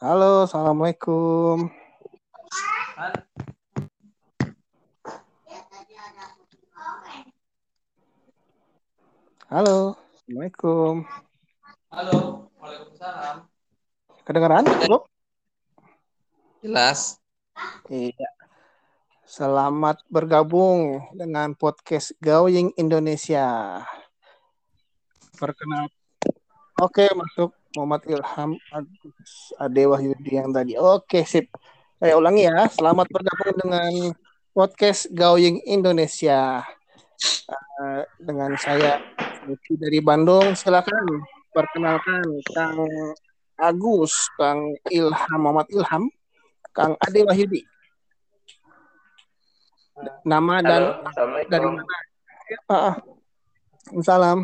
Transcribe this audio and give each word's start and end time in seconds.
Halo, 0.00 0.48
assalamualaikum. 0.48 1.68
Halo, 9.52 10.00
assalamualaikum. 10.00 11.04
Halo, 11.92 12.48
waalaikumsalam. 12.56 13.44
Kedengaran? 14.24 14.64
Belum? 14.64 15.04
Jelas. 16.64 17.20
Iya. 17.92 18.31
Selamat 19.32 19.96
bergabung 20.12 21.08
dengan 21.16 21.56
podcast 21.56 22.12
Going 22.20 22.76
Indonesia. 22.76 23.80
Perkenal. 25.40 25.88
Oke, 26.76 27.08
masuk 27.16 27.56
Muhammad 27.72 28.04
Ilham 28.12 28.60
Agus 28.68 29.56
Ade 29.56 29.88
Wahyudi 29.88 30.36
yang 30.36 30.52
tadi. 30.52 30.76
Oke, 30.76 31.24
sip. 31.24 31.48
Saya 31.96 32.20
ulangi 32.20 32.44
ya. 32.44 32.68
Selamat 32.68 33.08
bergabung 33.08 33.56
dengan 33.56 33.92
podcast 34.52 35.08
Going 35.16 35.64
Indonesia. 35.64 36.60
Uh, 37.80 38.04
dengan 38.20 38.52
saya 38.60 39.00
dari 39.80 40.04
Bandung. 40.04 40.52
Silakan 40.52 41.24
perkenalkan 41.56 42.20
Kang 42.52 42.84
Agus, 43.56 44.12
Kang 44.36 44.76
Ilham 44.92 45.40
Muhammad 45.40 45.72
Ilham, 45.72 46.12
Kang 46.76 47.00
Ade 47.00 47.24
Wahyudi. 47.24 47.64
Nama 50.24 50.54
dan 50.64 50.82
Halo, 51.04 51.44
dari 51.52 51.66
mana? 51.68 51.82
Ya, 52.48 52.58
ah, 52.72 52.94
Salam. 54.00 54.38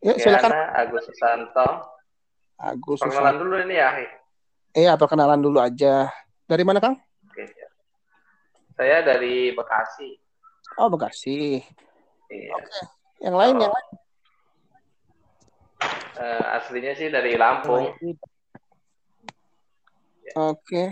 Ya, 0.00 0.14
silakan. 0.16 0.50
Yana 0.52 0.72
Agus 0.72 1.04
Susanto. 1.08 1.68
Agus. 2.60 3.00
Perkenalan 3.04 3.36
dulu 3.40 3.54
ini 3.60 3.76
ya. 3.76 3.88
Iya, 4.72 4.92
perkenalan 4.96 5.40
dulu 5.40 5.58
aja. 5.60 6.08
Dari 6.44 6.64
mana, 6.64 6.80
Kang? 6.80 6.96
Oke. 7.28 7.44
Saya 8.76 9.04
dari 9.04 9.52
Bekasi. 9.52 10.16
Oh, 10.80 10.88
Bekasi. 10.88 11.60
Iya. 12.32 12.56
Yang 13.20 13.36
lain, 13.36 13.54
Oh. 13.56 13.62
yang 13.68 13.72
lain. 13.72 13.88
Eh, 16.14 16.44
aslinya 16.56 16.92
sih 16.96 17.08
dari 17.12 17.36
Lampung. 17.36 17.92
Oke. 20.34 20.82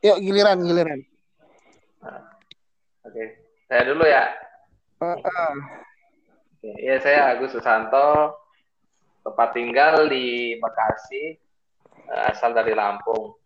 Yuk, 0.00 0.18
giliran, 0.20 0.58
giliran. 0.64 1.00
Oke. 3.04 3.24
Saya 3.68 3.82
dulu 3.86 4.04
ya. 4.08 4.24
Ah, 5.00 5.16
ah. 5.16 5.52
Oke. 6.56 6.70
Iya, 6.80 6.96
saya 7.00 7.20
Agus 7.32 7.52
Susanto. 7.52 8.36
Tempat 9.20 9.48
tinggal 9.52 10.08
di 10.08 10.56
Bekasi. 10.56 11.36
Eh, 12.10 12.22
asal 12.32 12.56
dari 12.56 12.72
Lampung. 12.72 13.36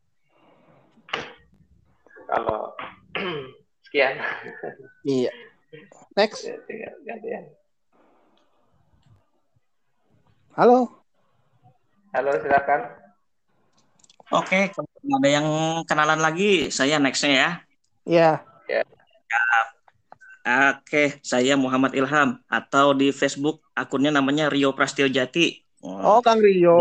Kalau 2.24 2.72
sekian. 3.90 4.18
Iya. 5.02 5.32
Next. 6.14 6.46
Ya, 6.46 6.56
tinggal 6.64 6.94
gantian. 7.02 7.44
Halo. 10.54 10.86
Halo, 12.14 12.30
silakan. 12.38 12.94
Oke, 14.30 14.70
kalau 14.70 14.86
nggak 15.02 15.18
ada 15.20 15.30
yang 15.30 15.48
kenalan 15.84 16.20
lagi, 16.22 16.70
saya 16.70 17.02
nextnya 17.02 17.34
Ya. 17.34 17.50
Ya. 18.06 18.44
Oke, 20.44 21.24
saya 21.24 21.56
Muhammad 21.56 21.96
Ilham 21.96 22.36
atau 22.52 22.92
di 22.92 23.08
Facebook 23.16 23.64
akunnya 23.72 24.12
namanya 24.12 24.52
Rio 24.52 24.76
Prastio 24.76 25.08
Jati. 25.08 25.64
Oh, 25.80 26.20
Kang 26.20 26.36
Rio. 26.40 26.76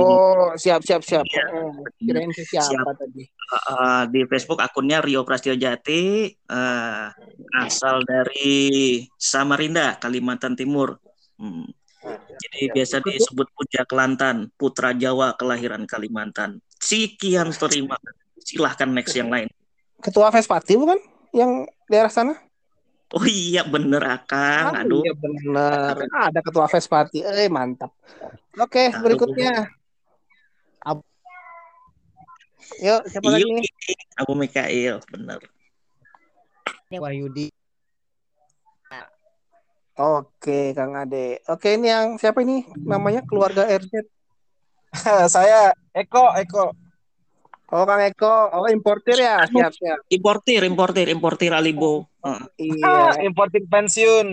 Siap, 0.55 0.83
siap, 0.83 0.99
siap. 0.99 1.23
Iya. 1.23 1.43
Oh, 1.63 1.71
kirain 1.95 2.31
si 2.35 2.43
siapa 2.43 2.91
tadi? 2.95 3.23
Uh, 3.71 4.03
di 4.11 4.27
Facebook 4.27 4.59
akunnya 4.59 4.99
Rio 4.99 5.23
Prastio 5.23 5.55
Jati, 5.55 6.27
uh, 6.51 7.07
asal 7.63 8.03
dari 8.03 9.03
Samarinda, 9.15 9.95
Kalimantan 9.95 10.59
Timur. 10.59 10.99
Hmm. 11.39 11.67
Jadi 12.35 12.67
biasa 12.75 12.99
disebut 12.99 13.47
Puja 13.55 13.87
Kelantan, 13.87 14.51
putra 14.59 14.91
Jawa 14.91 15.39
kelahiran 15.39 15.87
Kalimantan. 15.87 16.59
Sekian 16.83 17.55
terima. 17.55 17.95
Silahkan 18.43 18.91
next 18.91 19.15
yang 19.15 19.31
lain. 19.31 19.47
Ketua 20.03 20.27
Vespati 20.35 20.75
bukan? 20.75 21.12
Yang 21.33 21.51
daerah 21.89 22.11
sana? 22.13 22.33
Oh 23.13 23.25
iya 23.25 23.65
bener 23.65 24.01
Akang. 24.05 24.73
Ah, 24.73 24.81
Aduh. 24.85 25.01
Iya 25.05 25.13
benar. 25.17 25.97
Ada 26.29 26.39
ketua 26.41 26.65
Vespati. 26.69 27.25
Eh 27.25 27.49
mantap. 27.49 27.93
Oke, 28.57 28.89
Aduh. 28.89 29.01
berikutnya. 29.01 29.69
Ab- 30.81 31.05
Yuk, 32.81 33.01
siapa 33.11 33.27
lagi 33.27 33.49
nih? 33.49 33.65
Yuki, 33.65 33.93
Abu 34.17 34.33
Mikail, 34.33 34.95
bener. 35.09 35.41
Wahyudi. 36.93 37.49
Oke, 39.93 40.73
Kang 40.73 40.97
Ade. 40.97 41.37
Oke, 41.45 41.77
ini 41.77 41.93
yang 41.93 42.17
siapa 42.17 42.41
ini? 42.41 42.65
Namanya 42.81 43.21
keluarga 43.21 43.69
RZ. 43.69 43.93
saya 45.33 45.73
Eko 45.93 46.33
Eko 46.33 46.73
Oh, 47.73 47.89
Kang 47.89 48.05
Eko. 48.05 48.53
Oh, 48.53 48.69
importir 48.69 49.17
ya? 49.17 49.49
Siap, 49.49 49.73
siap. 49.73 49.99
Importir, 50.13 50.61
importir, 50.61 51.09
importir 51.09 51.49
Alibo. 51.57 52.05
Heeh. 52.21 52.41
ah, 52.85 53.17
Iya. 53.17 53.25
importing 53.25 53.65
pensiun 53.65 54.27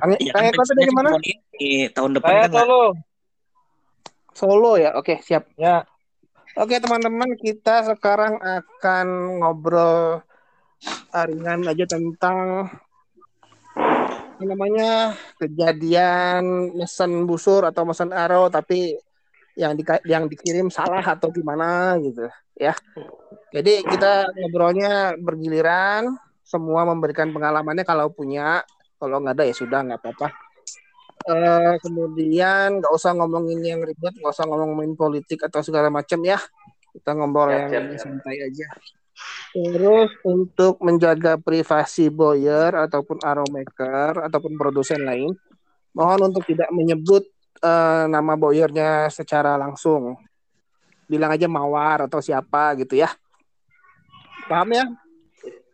Kang, 0.00 0.10
Ya, 0.16 0.32
Kang 0.32 0.48
Eko 0.48 0.62
tadi 0.64 0.82
pensiunnya 0.82 0.88
di 0.88 0.94
mana? 0.96 1.08
ini, 1.20 1.70
tahun 1.92 2.16
depan 2.16 2.32
saya 2.32 2.40
kan 2.48 2.50
Solo 2.56 2.82
Solo 4.34 4.72
ya. 4.80 4.96
Oke, 4.98 5.20
siap. 5.20 5.52
ya 5.54 5.84
Oke, 6.56 6.78
teman-teman, 6.80 7.34
kita 7.38 7.82
sekarang 7.92 8.40
akan 8.40 9.06
ngobrol 9.42 10.22
ah, 11.12 11.24
ringan 11.28 11.66
aja 11.68 11.84
tentang 11.86 12.66
namanya 14.40 15.14
kejadian 15.38 16.74
mesen 16.74 17.24
busur 17.24 17.64
atau 17.64 17.86
mesen 17.86 18.10
arrow 18.10 18.50
tapi 18.50 18.98
yang 19.54 19.72
di, 19.78 19.82
yang 20.06 20.24
dikirim 20.26 20.68
salah 20.68 21.02
atau 21.02 21.30
gimana 21.30 21.94
gitu 22.02 22.26
ya. 22.58 22.74
Jadi 23.54 23.86
kita 23.86 24.26
ngobrolnya 24.34 25.14
bergiliran, 25.18 26.14
semua 26.42 26.82
memberikan 26.86 27.30
pengalamannya 27.30 27.86
kalau 27.86 28.10
punya, 28.10 28.66
kalau 28.98 29.22
nggak 29.22 29.34
ada 29.38 29.44
ya 29.46 29.54
sudah 29.54 29.80
nggak 29.86 30.00
apa-apa. 30.02 30.28
Eh, 31.24 31.74
kemudian 31.80 32.82
nggak 32.82 32.92
usah 32.92 33.14
ngomongin 33.16 33.62
yang 33.64 33.80
ribet, 33.80 34.12
nggak 34.12 34.34
usah 34.34 34.44
ngomongin 34.44 34.92
politik 34.98 35.46
atau 35.46 35.62
segala 35.62 35.88
macam 35.88 36.20
ya. 36.20 36.36
Kita 36.94 37.14
ngobrol 37.14 37.50
Siap, 37.50 37.70
yang 37.74 37.86
siap. 37.94 38.02
santai 38.02 38.36
aja. 38.44 38.66
Terus 39.54 40.10
untuk 40.26 40.82
menjaga 40.82 41.38
privasi 41.38 42.10
buyer 42.10 42.74
ataupun 42.74 43.22
arrow 43.22 43.46
maker 43.46 44.26
ataupun 44.26 44.58
produsen 44.58 45.06
lain, 45.06 45.30
mohon 45.94 46.34
untuk 46.34 46.42
tidak 46.42 46.68
menyebut 46.74 47.22
eh, 47.62 48.04
nama 48.08 48.32
boyernya 48.34 49.12
secara 49.12 49.54
langsung. 49.54 50.18
Bilang 51.04 51.30
aja 51.30 51.46
mawar 51.46 52.08
atau 52.08 52.18
siapa 52.18 52.74
gitu 52.80 52.96
ya. 52.96 53.12
Paham 54.48 54.72
ya? 54.72 54.84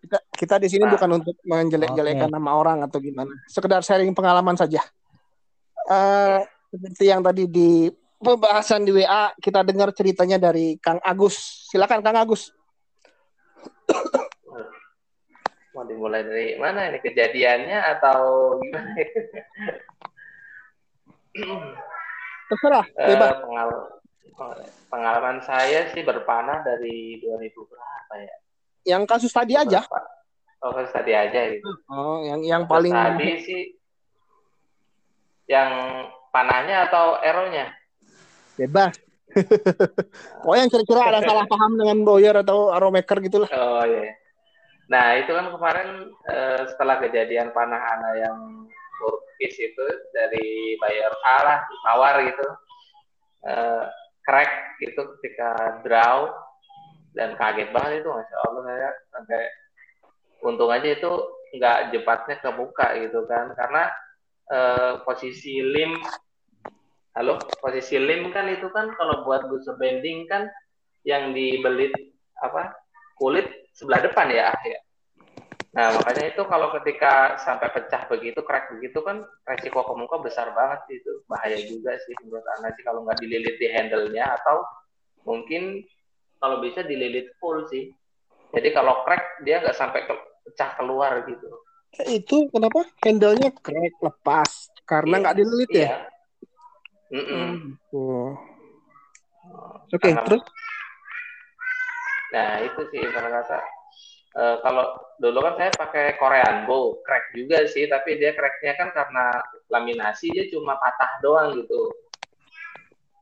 Kita, 0.01 0.19
kita 0.35 0.55
di 0.59 0.69
sini 0.73 0.85
bukan 0.91 1.23
untuk 1.23 1.37
menjelek-jelekan 1.47 2.33
nama 2.33 2.51
orang 2.57 2.83
atau 2.83 2.99
gimana. 2.99 3.31
Sekedar 3.47 3.85
sharing 3.87 4.11
pengalaman 4.11 4.59
saja. 4.59 4.83
Eh 5.87 6.41
seperti 6.71 7.11
yang 7.11 7.19
tadi 7.19 7.51
di 7.51 7.91
pembahasan 8.23 8.87
di 8.87 8.95
WA 8.95 9.35
kita 9.43 9.67
dengar 9.67 9.91
ceritanya 9.91 10.39
dari 10.39 10.79
Kang 10.79 11.03
Agus. 11.03 11.67
Silakan 11.67 11.99
Kang 12.03 12.15
Agus. 12.15 12.55
Mau 15.75 15.87
dimulai 15.87 16.23
dari 16.27 16.59
mana 16.59 16.91
ini 16.91 16.99
kejadiannya 17.03 17.79
atau 17.99 18.19
gimana? 18.59 18.91
Terserah, 22.51 22.87
Eh, 22.99 23.09
bebas. 23.15 23.35
pengal- 23.47 23.91
pengalaman 24.91 25.39
saya 25.45 25.93
sih 25.93 26.03
berpanah 26.03 26.65
dari 26.65 27.21
2000 27.21 27.63
berapa 27.69 28.15
ya? 28.19 28.37
Yang 28.97 29.03
kasus 29.07 29.31
tadi 29.31 29.55
aja. 29.55 29.85
Oh, 30.61 30.73
kan 30.73 30.85
tadi 30.93 31.13
aja 31.13 31.41
gitu. 31.53 31.65
Oh, 31.89 32.25
yang 32.25 32.41
yang 32.43 32.63
Terus 32.65 32.73
paling 32.75 32.93
tadi 32.93 33.29
sih 33.45 33.63
yang 35.47 35.71
panahnya 36.31 36.89
atau 36.89 37.19
eronya? 37.21 37.71
bebas. 38.57 38.93
oh, 40.45 40.53
yang 40.59 40.69
kira-kira 40.69 41.01
ada 41.07 41.21
salah 41.25 41.47
paham 41.49 41.81
dengan 41.81 42.03
boyer 42.05 42.35
atau 42.45 42.75
arrowmaker 42.75 43.23
gitu 43.25 43.47
lah. 43.47 43.49
Oh 43.57 43.85
iya. 43.87 44.13
Nah 44.91 45.17
itu 45.17 45.31
kan 45.33 45.49
kemarin 45.55 45.89
eh, 46.29 46.63
setelah 46.67 46.99
kejadian 47.01 47.55
panah 47.55 47.79
ana 47.79 48.11
yang 48.21 48.37
turkis 49.01 49.57
itu 49.57 49.87
dari 50.13 50.77
bayar 50.77 51.13
salah 51.25 51.65
tawar 51.89 52.15
gitu, 52.29 52.47
eh, 53.49 53.85
crack 54.21 54.77
gitu 54.85 55.01
ketika 55.17 55.81
draw 55.81 56.29
dan 57.17 57.35
kaget 57.41 57.73
banget 57.73 58.05
itu 58.05 58.09
masya 58.13 58.37
Allah 58.47 58.63
saya 58.69 58.91
sampai 59.11 59.41
untung 60.45 60.71
aja 60.71 60.89
itu 60.93 61.13
nggak 61.57 61.79
jepatnya 61.97 62.37
ke 62.39 62.51
muka 62.53 62.89
gitu 63.01 63.25
kan. 63.25 63.57
Karena 63.57 63.89
eh, 64.53 64.93
posisi 65.09 65.65
lim 65.65 65.97
halo 67.19 67.43
posisi 67.59 67.99
lim 67.99 68.31
kan 68.31 68.47
itu 68.47 68.71
kan 68.71 68.87
kalau 68.95 69.27
buat 69.27 69.51
busur 69.51 69.75
bending 69.83 70.31
kan 70.31 70.47
yang 71.03 71.35
dibelit 71.35 71.91
apa 72.39 72.71
kulit 73.19 73.51
sebelah 73.75 74.01
depan 74.05 74.31
ya 74.31 74.55
ya 74.63 74.81
nah 75.71 75.95
makanya 75.95 76.35
itu 76.35 76.43
kalau 76.51 76.75
ketika 76.83 77.39
sampai 77.39 77.71
pecah 77.71 78.03
begitu 78.11 78.43
crack 78.43 78.75
begitu 78.75 78.99
kan 79.07 79.23
resiko 79.47 79.87
ke 79.87 79.95
muka 79.95 80.19
besar 80.19 80.51
banget 80.51 80.83
sih 80.91 80.99
itu 80.99 81.23
bahaya 81.31 81.55
juga 81.63 81.95
sih 82.03 82.15
menurut 82.27 82.43
anda 82.59 82.75
sih 82.75 82.83
kalau 82.83 83.07
nggak 83.07 83.23
dililit 83.23 83.55
di 83.55 83.71
handle-nya 83.71 84.35
atau 84.35 84.67
mungkin 85.23 85.87
kalau 86.43 86.59
bisa 86.59 86.83
dililit 86.83 87.31
full 87.39 87.63
sih 87.71 87.87
jadi 88.51 88.75
kalau 88.75 89.07
crack 89.07 89.39
dia 89.47 89.63
nggak 89.63 89.79
sampai 89.79 90.11
ke, 90.11 90.15
pecah 90.51 90.71
keluar 90.75 91.23
gitu 91.31 91.47
Itu 92.03 92.47
kenapa 92.51 92.87
handle-nya 93.07 93.51
crack 93.55 93.95
lepas 94.03 94.51
karena 94.87 95.15
Iya, 95.19 95.23
nggak 95.23 95.37
dililit 95.39 95.71
ya? 95.71 95.79
iya 95.79 95.97
Mm-mm. 97.11 97.51
Oh. 97.91 98.31
Oke, 99.87 99.99
Karena- 99.99 100.23
terus 100.23 100.43
Nah 102.31 102.63
itu 102.63 102.81
sih 102.95 103.03
ibarat 103.03 103.43
kata. 103.43 103.59
Eh, 104.31 104.57
kalau 104.63 104.95
dulu 105.19 105.43
kan 105.43 105.59
saya 105.59 105.75
pakai 105.75 106.15
Korean 106.15 106.63
Bow, 106.63 107.03
crack 107.03 107.35
juga 107.35 107.67
sih, 107.67 107.91
tapi 107.91 108.15
dia 108.15 108.31
cracknya 108.31 108.79
kan 108.79 108.89
karena 108.95 109.43
laminasi 109.67 110.31
dia 110.31 110.47
cuma 110.55 110.79
patah 110.79 111.19
doang 111.19 111.59
gitu. 111.59 111.91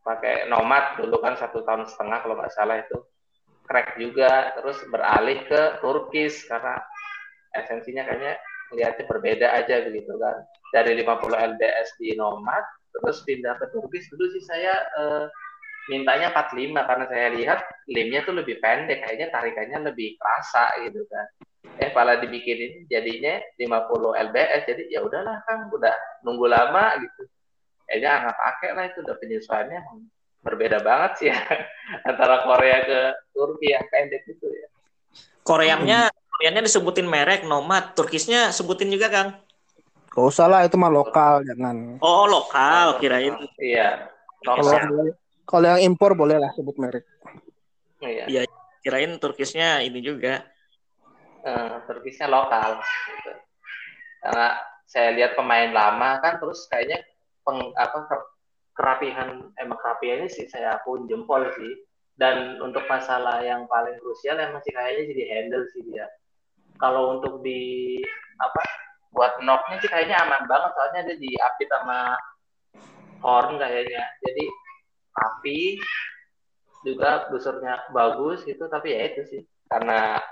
Pakai 0.05 0.52
Nomad 0.52 1.00
dulu 1.00 1.16
kan 1.25 1.32
satu 1.40 1.64
tahun 1.64 1.88
setengah 1.88 2.19
kalau 2.20 2.37
nggak 2.37 2.52
salah 2.52 2.76
itu 2.84 3.00
crack 3.64 3.96
juga, 3.96 4.52
terus 4.60 4.84
beralih 4.93 5.49
ke 5.49 5.81
Turkis 5.81 6.44
karena 6.44 6.76
esensinya 7.56 8.05
kayaknya 8.05 8.37
melihatnya 8.69 9.05
berbeda 9.08 9.46
aja 9.56 9.88
begitu 9.88 10.12
kan. 10.20 10.44
Dari 10.76 10.93
50 10.93 11.56
LBS 11.56 11.88
di 11.96 12.12
Nomad, 12.20 12.64
terus 12.93 13.25
pindah 13.25 13.56
ke 13.56 13.72
Turkis 13.72 14.05
dulu 14.12 14.28
sih 14.28 14.44
saya 14.44 14.76
eh, 14.76 15.25
mintanya 15.88 16.31
45 16.37 16.73
karena 16.76 17.05
saya 17.08 17.29
lihat 17.32 17.58
limnya 17.88 18.20
tuh 18.23 18.37
lebih 18.37 18.61
pendek 18.61 19.02
kayaknya 19.02 19.29
tarikannya 19.32 19.90
lebih 19.93 20.14
kerasa 20.20 20.76
gitu 20.85 21.02
kan 21.08 21.26
eh 21.79 21.90
malah 21.96 22.20
dibikinin 22.20 22.85
jadinya 22.87 23.40
50 23.56 24.25
lbs 24.31 24.62
jadi 24.69 24.82
ya 24.93 25.00
udahlah 25.02 25.40
kan 25.49 25.69
udah 25.73 25.96
nunggu 26.23 26.46
lama 26.46 27.00
gitu 27.00 27.23
kayaknya 27.88 28.29
nggak 28.29 28.38
pakai 28.38 28.69
lah 28.76 28.85
itu 28.93 28.99
udah 29.00 29.17
penyesuaiannya 29.17 29.81
berbeda 30.44 30.79
banget 30.85 31.12
sih 31.19 31.26
ya 31.32 31.38
antara 32.08 32.44
Korea 32.44 32.79
ke 32.84 33.00
Turki 33.32 33.73
yang 33.73 33.84
pendek 33.88 34.23
itu 34.29 34.46
ya 34.46 34.69
Koreannya 35.43 36.12
Koreannya 36.38 36.70
disebutin 36.70 37.08
merek 37.08 37.43
Nomad, 37.49 37.99
Turkisnya 37.99 38.55
sebutin 38.55 38.94
juga 38.94 39.11
Kang. 39.11 39.43
gak 40.14 40.23
usah 40.23 40.46
lah 40.46 40.62
itu 40.62 40.79
mah 40.79 40.87
lokal 40.91 41.43
jangan. 41.43 41.99
Oh, 41.99 42.31
lokal 42.31 42.99
kirain. 43.02 43.34
iya 43.58 44.06
lokal 44.46 45.19
kalau 45.49 45.67
yang 45.73 45.81
impor 45.89 46.12
boleh 46.12 46.37
lah 46.37 46.53
sebut 46.53 46.77
merek. 46.77 47.09
iya 48.05 48.25
Iya, 48.29 48.43
kirain 48.85 49.17
Turkisnya 49.17 49.81
ini 49.81 49.99
juga. 50.05 50.45
eh, 51.43 51.75
Turkisnya 51.89 52.29
lokal 52.29 52.79
gitu. 52.85 53.33
karena 54.19 54.59
saya 54.85 55.15
lihat 55.15 55.33
pemain 55.39 55.71
lama 55.71 56.19
kan 56.19 56.43
terus 56.43 56.67
kayaknya 56.69 56.99
peng, 57.47 57.71
apa 57.79 58.05
ker- 58.11 58.31
kerapihan 58.75 59.47
emang 59.56 59.79
kerapihannya 59.79 60.27
sih 60.27 60.50
saya 60.50 60.83
pun 60.83 61.06
jempol 61.06 61.47
sih 61.55 61.73
dan 62.19 62.59
untuk 62.59 62.83
masalah 62.91 63.39
yang 63.47 63.65
paling 63.71 63.94
krusial 64.03 64.35
yang 64.35 64.51
masih 64.51 64.75
kayaknya 64.75 65.05
jadi 65.15 65.25
handle 65.31 65.65
sih 65.71 65.83
dia 65.87 66.06
kalau 66.83 67.19
untuk 67.19 67.43
di 67.47 67.99
apa 68.43 68.62
buat 69.15 69.39
knocknya 69.43 69.79
sih 69.83 69.91
kayaknya 69.91 70.19
aman 70.27 70.43
banget 70.51 70.71
soalnya 70.75 71.01
dia 71.11 71.17
diapit 71.23 71.69
sama 71.71 72.19
horn 73.23 73.59
kayaknya 73.59 74.03
jadi 74.27 74.44
rapi 75.19 75.82
juga 76.87 77.26
busurnya 77.29 77.91
bagus 77.91 78.47
gitu 78.47 78.70
tapi 78.70 78.94
ya 78.94 79.11
itu 79.11 79.23
sih 79.26 79.43
karena 79.67 80.23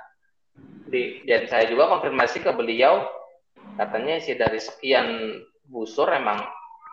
di 0.86 1.26
dan 1.26 1.50
saya 1.50 1.66
juga 1.66 1.90
konfirmasi 1.90 2.40
ke 2.40 2.50
beliau 2.54 3.02
katanya 3.74 4.22
sih 4.22 4.38
dari 4.38 4.62
sekian 4.62 5.42
busur 5.66 6.06
emang 6.14 6.38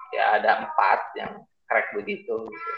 ya 0.10 0.42
ada 0.42 0.66
empat 0.66 1.00
yang 1.16 1.31
crack 1.69 1.94
begitu 1.94 2.50
gitu. 2.50 2.72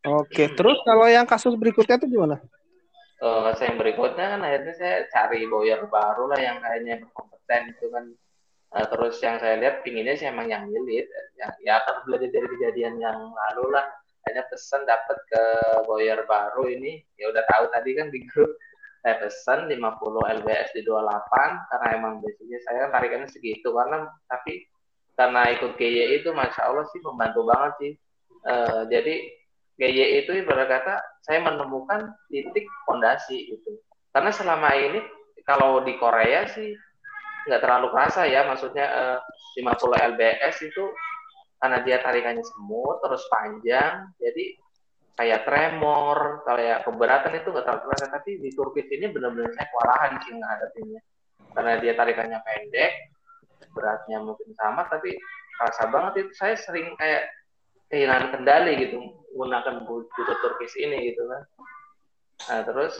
Oke, 0.00 0.48
terus 0.56 0.80
kalau 0.80 1.04
yang 1.12 1.28
kasus 1.28 1.52
berikutnya 1.60 2.00
itu 2.00 2.16
gimana? 2.16 2.40
Eh, 3.20 3.50
saya 3.52 3.68
yang 3.68 3.76
berikutnya 3.76 4.26
kan 4.32 4.40
akhirnya 4.40 4.74
saya 4.80 4.96
cari 5.12 5.44
bowyer 5.44 5.84
baru 5.92 6.24
lah 6.24 6.40
yang 6.40 6.56
kayaknya 6.64 7.04
berkompeten 7.04 7.62
itu 7.76 7.86
kan 7.92 8.04
Eh, 8.70 8.86
terus 8.86 9.18
yang 9.18 9.42
saya 9.42 9.58
lihat 9.58 9.82
pinginnya 9.82 10.14
sih 10.14 10.30
emang 10.30 10.46
yang 10.46 10.70
milit 10.70 11.10
yang 11.34 11.50
ya 11.66 11.82
akan 11.82 12.06
belajar 12.06 12.30
dari 12.30 12.46
kejadian 12.54 13.02
yang 13.02 13.18
lalu 13.18 13.74
lah. 13.74 13.82
Hanya 14.30 14.46
pesan 14.46 14.86
dapat 14.86 15.18
ke 15.26 15.44
bowyer 15.90 16.22
baru 16.22 16.70
ini. 16.70 17.02
Ya 17.18 17.34
udah 17.34 17.42
tahu 17.50 17.64
tadi 17.74 17.90
kan 17.98 18.14
di 18.14 18.22
grup. 18.30 18.54
Saya 19.00 19.16
pesan 19.16 19.66
50 19.66 19.80
lbs 20.44 20.68
di 20.76 20.84
28 20.84 21.72
karena 21.72 21.86
emang 21.96 22.20
biasanya 22.22 22.58
saya 22.62 22.82
tarikannya 22.94 23.26
segitu. 23.32 23.74
Karena 23.74 24.06
tapi 24.30 24.70
karena 25.18 25.50
ikut 25.50 25.74
GY 25.74 26.22
itu 26.22 26.30
masya 26.30 26.70
Allah 26.70 26.86
sih 26.94 27.00
membantu 27.02 27.40
banget 27.50 27.72
sih. 27.82 27.92
Eh, 28.46 28.82
jadi 28.86 29.14
GY 29.82 30.00
itu 30.22 30.30
ibarat 30.46 30.70
kata 30.70 30.94
saya 31.26 31.42
menemukan 31.42 32.14
titik 32.30 32.70
fondasi 32.86 33.50
gitu. 33.50 33.82
Karena 34.14 34.30
selama 34.30 34.70
ini 34.78 35.02
kalau 35.42 35.82
di 35.82 35.98
Korea 35.98 36.46
sih 36.46 36.70
nggak 37.48 37.62
terlalu 37.62 37.86
kerasa 37.94 38.28
ya 38.28 38.44
maksudnya 38.44 38.86
eh, 38.86 39.18
50 39.60 40.16
lbs 40.16 40.56
itu 40.64 40.84
karena 41.60 41.78
dia 41.84 42.00
tarikannya 42.00 42.44
semut 42.44 43.04
terus 43.04 43.22
panjang 43.28 44.08
jadi 44.16 44.44
kayak 45.20 45.44
tremor 45.44 46.40
kayak 46.48 46.88
keberatan 46.88 47.36
itu 47.36 47.48
nggak 47.52 47.64
terlalu 47.68 47.84
kerasa 47.88 48.06
tapi 48.08 48.40
di 48.40 48.50
Turkis 48.56 48.88
ini 48.88 49.12
benar-benar 49.12 49.52
saya 49.52 49.68
kewalahan 49.68 50.12
sih 50.24 50.32
ngadepinnya 50.32 51.00
karena 51.52 51.72
dia 51.82 51.92
tarikannya 51.92 52.38
pendek 52.40 52.92
beratnya 53.76 54.18
mungkin 54.24 54.48
sama 54.56 54.88
tapi 54.88 55.12
kerasa 55.60 55.92
banget 55.92 56.24
itu. 56.24 56.32
Saya 56.40 56.56
sering 56.56 56.96
kayak 56.96 57.28
kehilangan 57.92 58.38
kendali 58.38 58.72
gitu 58.80 58.96
menggunakan 59.36 59.84
buku 59.84 60.20
Turkis 60.40 60.72
ini 60.80 61.12
gitu 61.12 61.28
kan. 61.28 61.42
Nah 62.48 62.60
terus 62.64 62.96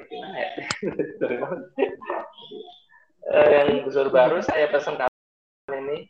gimana 0.00 0.32
ya 0.32 0.50
Eh, 3.28 3.48
yang 3.52 3.84
busur 3.84 4.08
baru 4.08 4.40
saya 4.40 4.72
pesan 4.72 4.96
kapan 4.96 5.76
ini? 5.84 6.08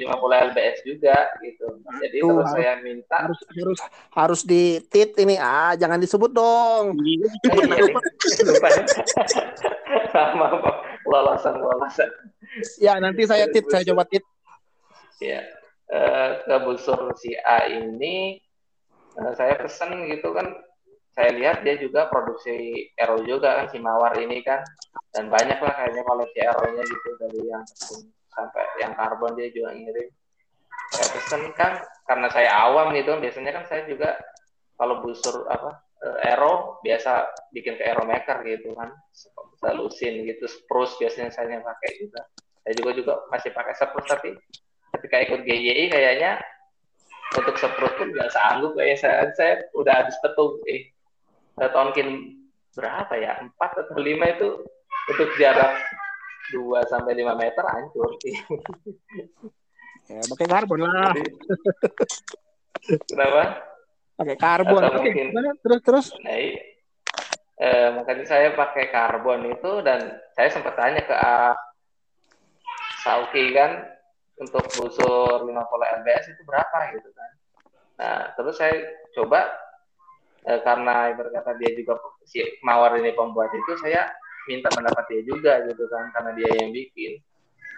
50 0.00 0.48
lbs 0.50 0.78
juga 0.86 1.28
gitu. 1.44 1.66
Jadi 2.00 2.16
Tuh, 2.24 2.28
terus 2.32 2.40
harus- 2.40 2.54
saya 2.56 2.72
minta. 2.80 3.16
Harus 3.26 3.40
harus 3.52 3.80
harus 4.16 4.40
di 4.46 4.80
tit 4.88 5.12
ini. 5.20 5.36
Ah 5.36 5.76
jangan 5.76 6.00
disebut 6.00 6.32
dong. 6.32 6.96
Iya, 7.04 7.28
lupa 8.48 8.68
sama 10.14 10.46
apa? 10.56 10.70
Lolosan 11.04 11.54
lolosan. 11.60 12.10
Ya 12.80 12.96
nanti 12.98 13.28
saya 13.28 13.50
tit 13.52 13.66
saya 13.68 13.84
coba 13.92 14.08
tit. 14.08 14.24
ya 15.20 15.44
eh, 15.92 16.30
ke 16.48 16.56
busur 16.64 17.12
si 17.20 17.36
A 17.44 17.68
ini 17.68 18.40
eh, 19.20 19.32
saya 19.36 19.60
pesen 19.60 20.08
gitu 20.08 20.32
kan 20.32 20.48
saya 21.20 21.36
lihat 21.36 21.60
dia 21.60 21.76
juga 21.76 22.08
produksi 22.08 22.88
Aero 22.96 23.20
juga 23.28 23.60
kan 23.60 23.68
si 23.68 23.76
Mawar 23.76 24.16
ini 24.16 24.40
kan. 24.40 24.64
Dan 25.12 25.28
banyak 25.28 25.60
lah 25.60 25.76
kayaknya 25.76 26.00
koleksi 26.08 26.38
Aero-nya 26.40 26.80
gitu 26.88 27.08
dari 27.20 27.40
yang 27.44 27.64
sampai 28.32 28.64
yang 28.80 28.96
karbon 28.96 29.36
dia 29.36 29.52
juga 29.52 29.76
ngirim. 29.76 30.08
Saya 30.96 31.06
pesen 31.12 31.42
kan 31.52 31.76
karena 32.08 32.32
saya 32.32 32.50
awam 32.56 32.96
gitu 32.96 33.12
biasanya 33.20 33.52
kan 33.52 33.64
saya 33.68 33.84
juga 33.84 34.16
kalau 34.80 35.04
busur 35.04 35.44
apa 35.52 35.84
eh, 36.08 36.32
Aero 36.32 36.80
biasa 36.80 37.28
bikin 37.52 37.76
ke 37.76 37.84
Aero 37.84 38.08
Maker 38.08 38.40
gitu 38.48 38.72
kan. 38.72 38.88
Selusin 39.60 40.24
gitu 40.24 40.48
spruce 40.48 40.96
biasanya 40.96 41.28
saya 41.28 41.60
pakai 41.60 42.00
juga. 42.00 42.24
Saya 42.64 42.74
juga 42.80 42.90
juga 42.96 43.12
masih 43.28 43.52
pakai 43.52 43.76
spruce 43.76 44.08
tapi 44.08 44.32
ketika 44.96 45.16
ikut 45.20 45.40
GYI 45.44 45.92
kayaknya 45.92 46.40
untuk 47.36 47.60
spruce 47.60 47.96
pun 48.00 48.08
nggak 48.08 48.32
sanggup 48.32 48.72
kayak 48.72 48.96
saya 48.96 49.28
saya 49.36 49.60
udah 49.76 50.00
habis 50.00 50.16
petung 50.24 50.56
eh 50.64 50.88
tonkin 51.68 52.40
berapa 52.72 53.12
ya 53.20 53.44
empat 53.44 53.70
atau 53.84 54.00
lima 54.00 54.24
itu 54.32 54.64
untuk 55.10 55.28
jarak 55.36 55.76
2 56.54 56.80
sampai 56.88 57.12
5 57.14 57.34
meter 57.36 57.64
hancur 57.66 58.10
sih. 58.24 58.34
Ya, 60.10 60.18
pakai 60.26 60.46
karbon 60.50 60.82
lah. 60.82 61.14
Jadi, 61.14 61.22
kenapa? 63.06 63.42
Pakai 64.18 64.36
karbon. 64.40 64.82
Atau 64.82 65.02
mungkin- 65.06 65.30
terus 65.62 65.80
terus. 65.86 66.06
Nah, 66.26 66.34
iya. 66.34 66.62
Eh, 67.60 67.88
makanya 67.92 68.24
saya 68.24 68.48
pakai 68.56 68.88
karbon 68.88 69.44
itu 69.52 69.84
dan 69.84 70.16
saya 70.32 70.48
sempat 70.48 70.74
tanya 70.80 71.04
ke 71.04 71.12
ah, 71.12 71.52
Sauki 73.04 73.52
kan 73.52 73.84
untuk 74.40 74.64
busur 74.72 75.44
50 75.44 75.96
lbs 76.00 76.24
itu 76.32 76.42
berapa 76.48 76.78
gitu 76.96 77.08
kan. 77.12 77.30
Nah, 78.00 78.18
terus 78.32 78.56
saya 78.56 78.74
coba 79.12 79.44
eh, 80.46 80.60
karena 80.64 81.12
ibarat 81.12 81.32
kata 81.34 81.52
dia 81.60 81.70
juga 81.76 82.00
si 82.24 82.40
Mawar 82.64 82.96
ini 82.96 83.12
pembuat 83.12 83.52
itu 83.52 83.72
saya 83.80 84.08
minta 84.48 84.72
pendapat 84.72 85.04
dia 85.10 85.22
juga 85.26 85.52
gitu 85.68 85.84
kan 85.90 86.08
karena 86.14 86.30
dia 86.36 86.50
yang 86.60 86.70
bikin. 86.72 87.20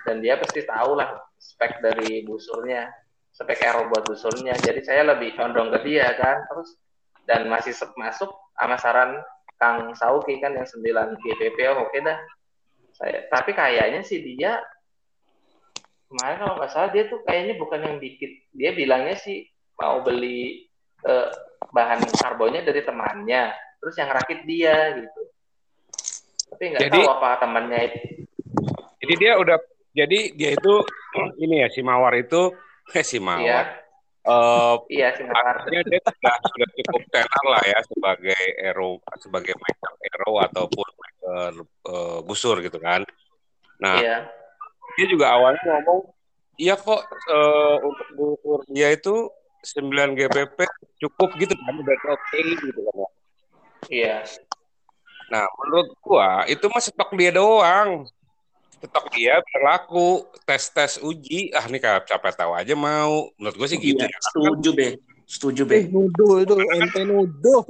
Dan 0.03 0.19
dia 0.19 0.35
pasti 0.35 0.67
tahu 0.67 0.99
lah 0.99 1.15
spek 1.39 1.79
dari 1.79 2.27
busurnya 2.27 2.91
spek 3.33 3.65
aero 3.65 3.89
buat 3.89 4.05
busurnya. 4.07 4.55
Jadi 4.61 4.85
saya 4.85 5.09
lebih 5.09 5.35
condong 5.35 5.73
ke 5.73 5.79
dia 5.89 6.13
kan 6.15 6.45
terus 6.53 6.77
dan 7.25 7.49
masih 7.49 7.73
masuk 7.97 8.31
sama 8.55 8.77
saran 8.77 9.19
Kang 9.57 9.95
Sauki 9.97 10.43
kan 10.43 10.53
yang 10.53 10.69
9 10.69 11.19
GPP 11.19 11.59
oke 11.73 11.99
dah. 12.05 12.19
Saya 12.93 13.25
tapi 13.33 13.57
kayaknya 13.57 14.05
sih 14.05 14.21
dia 14.21 14.61
kemarin 16.13 16.45
kalau 16.45 16.55
nggak 16.61 16.71
salah 16.71 16.91
dia 16.93 17.09
tuh 17.09 17.25
kayaknya 17.25 17.57
bukan 17.57 17.81
yang 17.81 17.97
bikin 17.97 18.31
dia 18.53 18.77
bilangnya 18.77 19.17
sih 19.17 19.49
mau 19.81 20.05
beli 20.05 20.69
eh, 21.07 21.29
bahan 21.73 22.01
karbonnya 22.15 22.63
dari 22.67 22.85
temannya 22.85 23.55
terus 23.83 23.95
yang 23.99 24.11
rakit 24.15 24.47
dia 24.47 24.95
gitu. 24.99 25.21
Tapi 26.53 26.65
nggak 26.77 26.91
tahu 26.93 27.09
apa 27.09 27.29
temannya 27.43 27.79
itu. 27.91 27.99
Jadi 29.03 29.15
dia 29.19 29.33
udah 29.41 29.59
jadi 29.93 30.19
dia 30.37 30.51
itu 30.55 30.75
ini 31.43 31.67
ya 31.67 31.69
si 31.69 31.81
Mawar 31.83 32.15
itu 32.17 32.55
eh 32.99 33.05
si 33.05 33.19
iya. 33.19 33.27
Mawar. 33.27 33.67
Iya 34.87 35.09
sih 35.19 35.27
nggak 35.27 35.45
artinya 35.51 35.83
dia 35.83 36.01
sudah, 36.07 36.35
sudah 36.47 36.69
cukup 36.79 37.03
tenar 37.11 37.45
lah 37.51 37.63
ya 37.67 37.79
sebagai 37.91 38.43
aero 38.63 39.03
sebagai 39.19 39.55
maker 39.59 39.93
aero 39.99 40.33
ataupun 40.47 40.89
maker 40.95 41.53
eh, 41.67 42.19
busur 42.23 42.63
gitu 42.63 42.79
kan. 42.79 43.03
Nah, 43.83 43.99
iya. 43.99 44.31
dia 44.95 45.07
juga 45.11 45.35
awalnya 45.35 45.59
ngomong 45.67 46.15
iya 46.55 46.79
kok 46.79 47.03
eh, 47.11 47.77
untuk 47.83 48.09
busur 48.15 48.61
dia 48.71 48.95
itu 48.95 49.27
9 49.63 50.19
GPP 50.19 50.59
cukup 50.99 51.31
gitu 51.39 51.55
kan 51.55 51.75
udah 51.79 51.97
oke 52.11 52.39
gitu 52.43 52.81
kan. 52.83 52.95
ya. 52.99 53.09
iya 53.91 54.17
Nah, 55.33 55.49
menurut 55.57 55.97
gua 56.05 56.45
itu 56.45 56.61
mah 56.69 56.83
stok 56.83 57.17
dia 57.17 57.33
doang. 57.33 58.05
Stok 58.85 59.09
dia 59.17 59.41
berlaku 59.49 60.29
tes-tes 60.45 61.01
uji. 61.01 61.49
Ah, 61.57 61.65
nih 61.73 61.81
kayak 61.81 62.05
capek 62.05 62.37
tahu 62.37 62.53
aja 62.53 62.77
mau. 62.77 63.33
Menurut 63.41 63.57
gua 63.57 63.65
sih 63.65 63.81
gitu 63.81 63.97
Iya, 63.97 64.13
ya. 64.13 64.19
setuju 64.29 64.69
be, 64.77 64.89
setuju 65.25 65.63
Eh, 65.73 65.89
be. 65.89 65.89
nuduh 65.89 66.45
itu 66.45 66.53
ente 66.53 67.01
nuduh. 67.09 67.65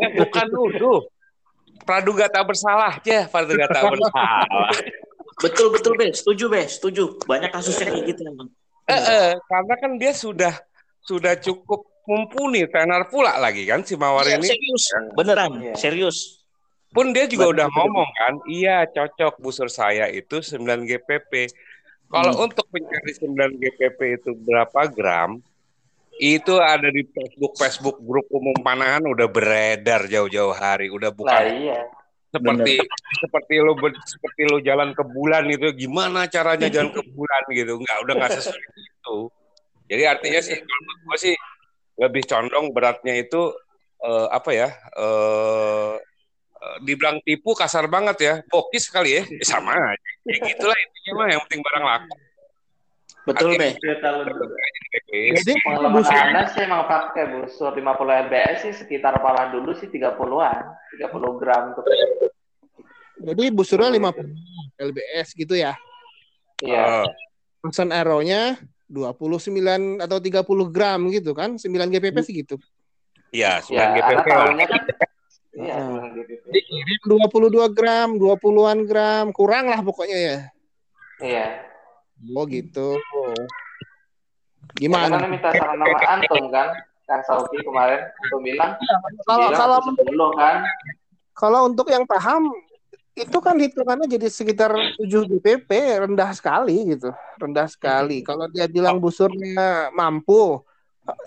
Eh, 0.00 0.10
bukan 0.16 0.46
nuduh. 0.48 1.04
Praduga 1.84 2.32
tak 2.32 2.48
bersalah 2.48 2.96
aja, 2.96 3.28
praduga 3.28 3.68
tak 3.68 3.84
bersalah. 3.84 4.72
Betul 5.44 5.68
betul 5.68 5.92
be, 6.00 6.16
setuju 6.16 6.48
be, 6.48 6.64
setuju. 6.64 7.20
Banyak 7.28 7.52
kasusnya 7.52 7.92
kayak 7.92 8.08
gitu 8.08 8.24
emang. 8.24 8.48
Eh, 8.88 8.96
eh, 8.96 9.28
karena 9.52 9.74
kan 9.76 10.00
dia 10.00 10.16
sudah 10.16 10.54
sudah 11.04 11.36
cukup 11.36 11.84
mumpuni 12.04 12.64
tenar 12.66 13.08
pula 13.08 13.36
lagi 13.36 13.64
kan 13.64 13.80
si 13.80 13.94
Mawar 13.94 14.24
Iya, 14.24 14.36
ini. 14.36 14.48
serius, 14.48 14.84
beneran, 15.14 15.52
Iya. 15.56 15.74
serius. 15.76 16.18
Pun 16.88 17.10
dia 17.10 17.26
juga 17.26 17.50
udah 17.50 17.66
betul. 17.66 17.76
ngomong 17.80 18.10
kan, 18.14 18.34
iya 18.46 18.86
cocok 18.86 19.40
busur 19.40 19.66
saya 19.66 20.06
itu 20.06 20.38
9 20.38 20.84
GPP. 20.84 21.50
Kalau 22.06 22.32
Hmm. 22.32 22.44
untuk 22.46 22.70
mencari 22.70 23.12
9 23.12 23.50
GPP 23.56 24.00
itu 24.14 24.30
berapa 24.38 24.86
gram, 24.86 25.42
itu 26.14 26.54
ada 26.54 26.86
di 26.86 27.02
Facebook 27.04 27.58
Facebook 27.58 27.98
grup 27.98 28.30
umum 28.30 28.54
panahan 28.62 29.02
udah 29.02 29.26
beredar 29.26 30.06
jauh-jauh 30.06 30.54
hari, 30.54 30.86
udah 30.86 31.10
nah 31.10 31.16
bukan 31.16 31.42
iya 31.58 31.80
seperti 32.30 32.78
seperti 33.18 33.54
lu 33.58 33.74
ber- 33.74 33.98
seperti 34.04 34.42
lu 34.46 34.58
jalan 34.58 34.90
ke 34.90 35.02
bulan 35.02 35.46
itu 35.46 35.70
gimana 35.74 36.26
caranya 36.26 36.70
jalan 36.74 36.90
ke 36.90 37.02
bulan 37.10 37.42
gitu, 37.50 37.72
nggak 37.74 37.98
udah 38.06 38.14
nggak 38.14 38.30
sesuai 38.38 38.62
itu. 38.78 39.18
Jadi 39.84 40.02
artinya 40.08 40.40
sih 40.40 40.56
kalau 40.56 40.80
menurut 40.80 41.00
gua 41.04 41.16
sih 41.20 41.34
lebih 42.00 42.22
condong 42.26 42.66
beratnya 42.72 43.14
itu 43.20 43.52
eh, 44.00 44.26
apa 44.32 44.50
ya? 44.50 44.68
Eh, 44.96 45.92
eh, 46.58 46.76
dibilang 46.82 47.20
tipu 47.22 47.52
kasar 47.52 47.86
banget 47.86 48.16
ya, 48.20 48.34
bokis 48.48 48.88
kali 48.88 49.20
ya, 49.20 49.22
Ya 49.28 49.44
sama 49.44 49.76
aja. 49.76 50.10
Ya 50.24 50.36
gitulah 50.40 50.76
intinya 50.76 51.12
mah 51.20 51.26
yang 51.28 51.40
penting 51.46 51.60
barang 51.60 51.84
laku. 51.84 52.14
Betul 53.24 53.56
tahu 53.56 54.18
Jadi 55.08 55.52
pengalaman 55.64 55.96
busur 55.96 56.12
Anas 56.12 56.52
sih 56.52 56.60
emang 56.60 56.84
pakai 56.84 57.24
busur 57.32 57.72
50 57.72 58.28
lbs 58.28 58.56
sih 58.68 58.72
sekitar 58.76 59.16
pala 59.24 59.48
dulu 59.48 59.72
sih 59.72 59.88
30-an 59.88 60.76
30 61.00 61.40
gram 61.40 61.72
tuh 61.72 61.84
jadi 63.24 63.44
busurnya 63.48 63.88
50 63.88 64.84
lbs 64.92 65.28
gitu 65.32 65.54
ya. 65.56 65.72
iya 66.60 67.04
Eh, 67.04 67.08
Pesan 67.64 67.96
aeronya 67.96 68.60
29 68.94 69.98
atau 69.98 70.18
30 70.22 70.46
gram 70.70 71.00
gitu 71.10 71.34
kan. 71.34 71.58
9 71.58 71.66
GPP 71.90 72.16
sih 72.22 72.34
gitu. 72.46 72.56
Iya, 73.34 73.58
9 73.66 73.74
ya 73.74 73.84
GPP 73.98 74.26
lah. 74.30 74.46
kan. 74.70 74.82
9 75.58 76.14
GPP. 76.14 76.44
Dikirim 76.54 77.00
22 77.02 77.74
gram, 77.74 78.08
20-an 78.14 78.78
gram, 78.86 79.24
kurang 79.34 79.66
lah 79.66 79.82
pokoknya 79.82 80.18
ya. 80.18 80.38
iya 81.18 81.46
Oh 82.32 82.46
gitu. 82.46 82.94
Gimana? 84.78 85.20
Gimana? 85.20 85.26
minta 85.28 85.50
saran 85.52 85.76
nama 85.78 85.98
Antum 86.18 86.50
kan 86.50 86.68
Kang 87.04 87.22
Sauki 87.28 87.60
kemarin 87.62 88.00
Antum 88.24 88.40
bilang 88.42 88.74
Kalau 89.28 89.52
bilang 89.52 89.60
kalau 89.60 89.78
10 89.84 90.40
kan 90.40 90.56
kalau 91.34 91.60
untuk 91.66 91.86
yang 91.90 92.06
paham 92.06 92.50
itu 93.14 93.38
kan 93.38 93.54
hitungannya 93.54 94.10
jadi 94.10 94.26
sekitar 94.26 94.74
7 94.98 95.30
GPP 95.30 95.70
rendah 96.02 96.34
sekali 96.34 96.94
gitu 96.94 97.14
rendah 97.38 97.70
sekali 97.70 98.26
kalau 98.26 98.50
dia 98.50 98.66
bilang 98.66 98.98
busurnya 98.98 99.94
mampu 99.94 100.58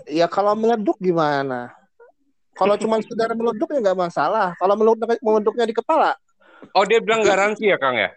ya 0.04 0.28
kalau 0.28 0.52
meleduk 0.52 1.00
gimana 1.00 1.72
kalau 2.52 2.76
cuma 2.76 3.00
sekedar 3.00 3.32
meleduk 3.32 3.72
ya 3.72 3.80
nggak 3.80 3.98
masalah 3.98 4.52
kalau 4.60 4.76
meleduk 4.76 5.08
meleduknya 5.24 5.64
di 5.64 5.76
kepala 5.76 6.12
Oh, 6.74 6.82
dia 6.82 6.98
bilang 6.98 7.22
garansi 7.22 7.70
ya, 7.70 7.78
Kang 7.78 7.94
ya? 7.94 8.10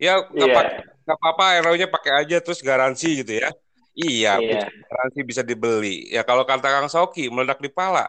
Ya, 0.00 0.24
nggak 0.24 0.48
iya 0.48 0.64
nggak 1.02 1.18
apa-apa, 1.18 1.44
aeronya 1.58 1.86
pakai 1.90 2.24
aja 2.24 2.36
terus 2.40 2.64
garansi 2.64 3.20
gitu 3.22 3.42
ya. 3.42 3.50
Iya, 3.92 4.40
Iya. 4.40 4.64
garansi 4.88 5.20
bisa 5.20 5.42
dibeli. 5.44 6.08
Ya 6.08 6.24
kalau 6.24 6.48
kata 6.48 6.64
Kang 6.72 6.88
Soki, 6.88 7.28
meledak 7.28 7.60
di 7.60 7.68
pala, 7.68 8.08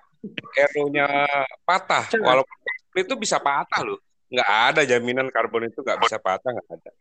aeronya 0.56 1.28
patah, 1.68 2.08
walaupun 2.16 2.56
itu 2.96 3.14
bisa 3.20 3.44
patah 3.44 3.84
loh. 3.84 4.00
Nggak 4.34 4.50
ada 4.50 4.82
jaminan 4.82 5.30
karbon 5.30 5.70
itu 5.70 5.86
nggak 5.86 6.02
bisa 6.02 6.18
patah, 6.18 6.50
nggak 6.50 6.66
ada. 6.74 6.92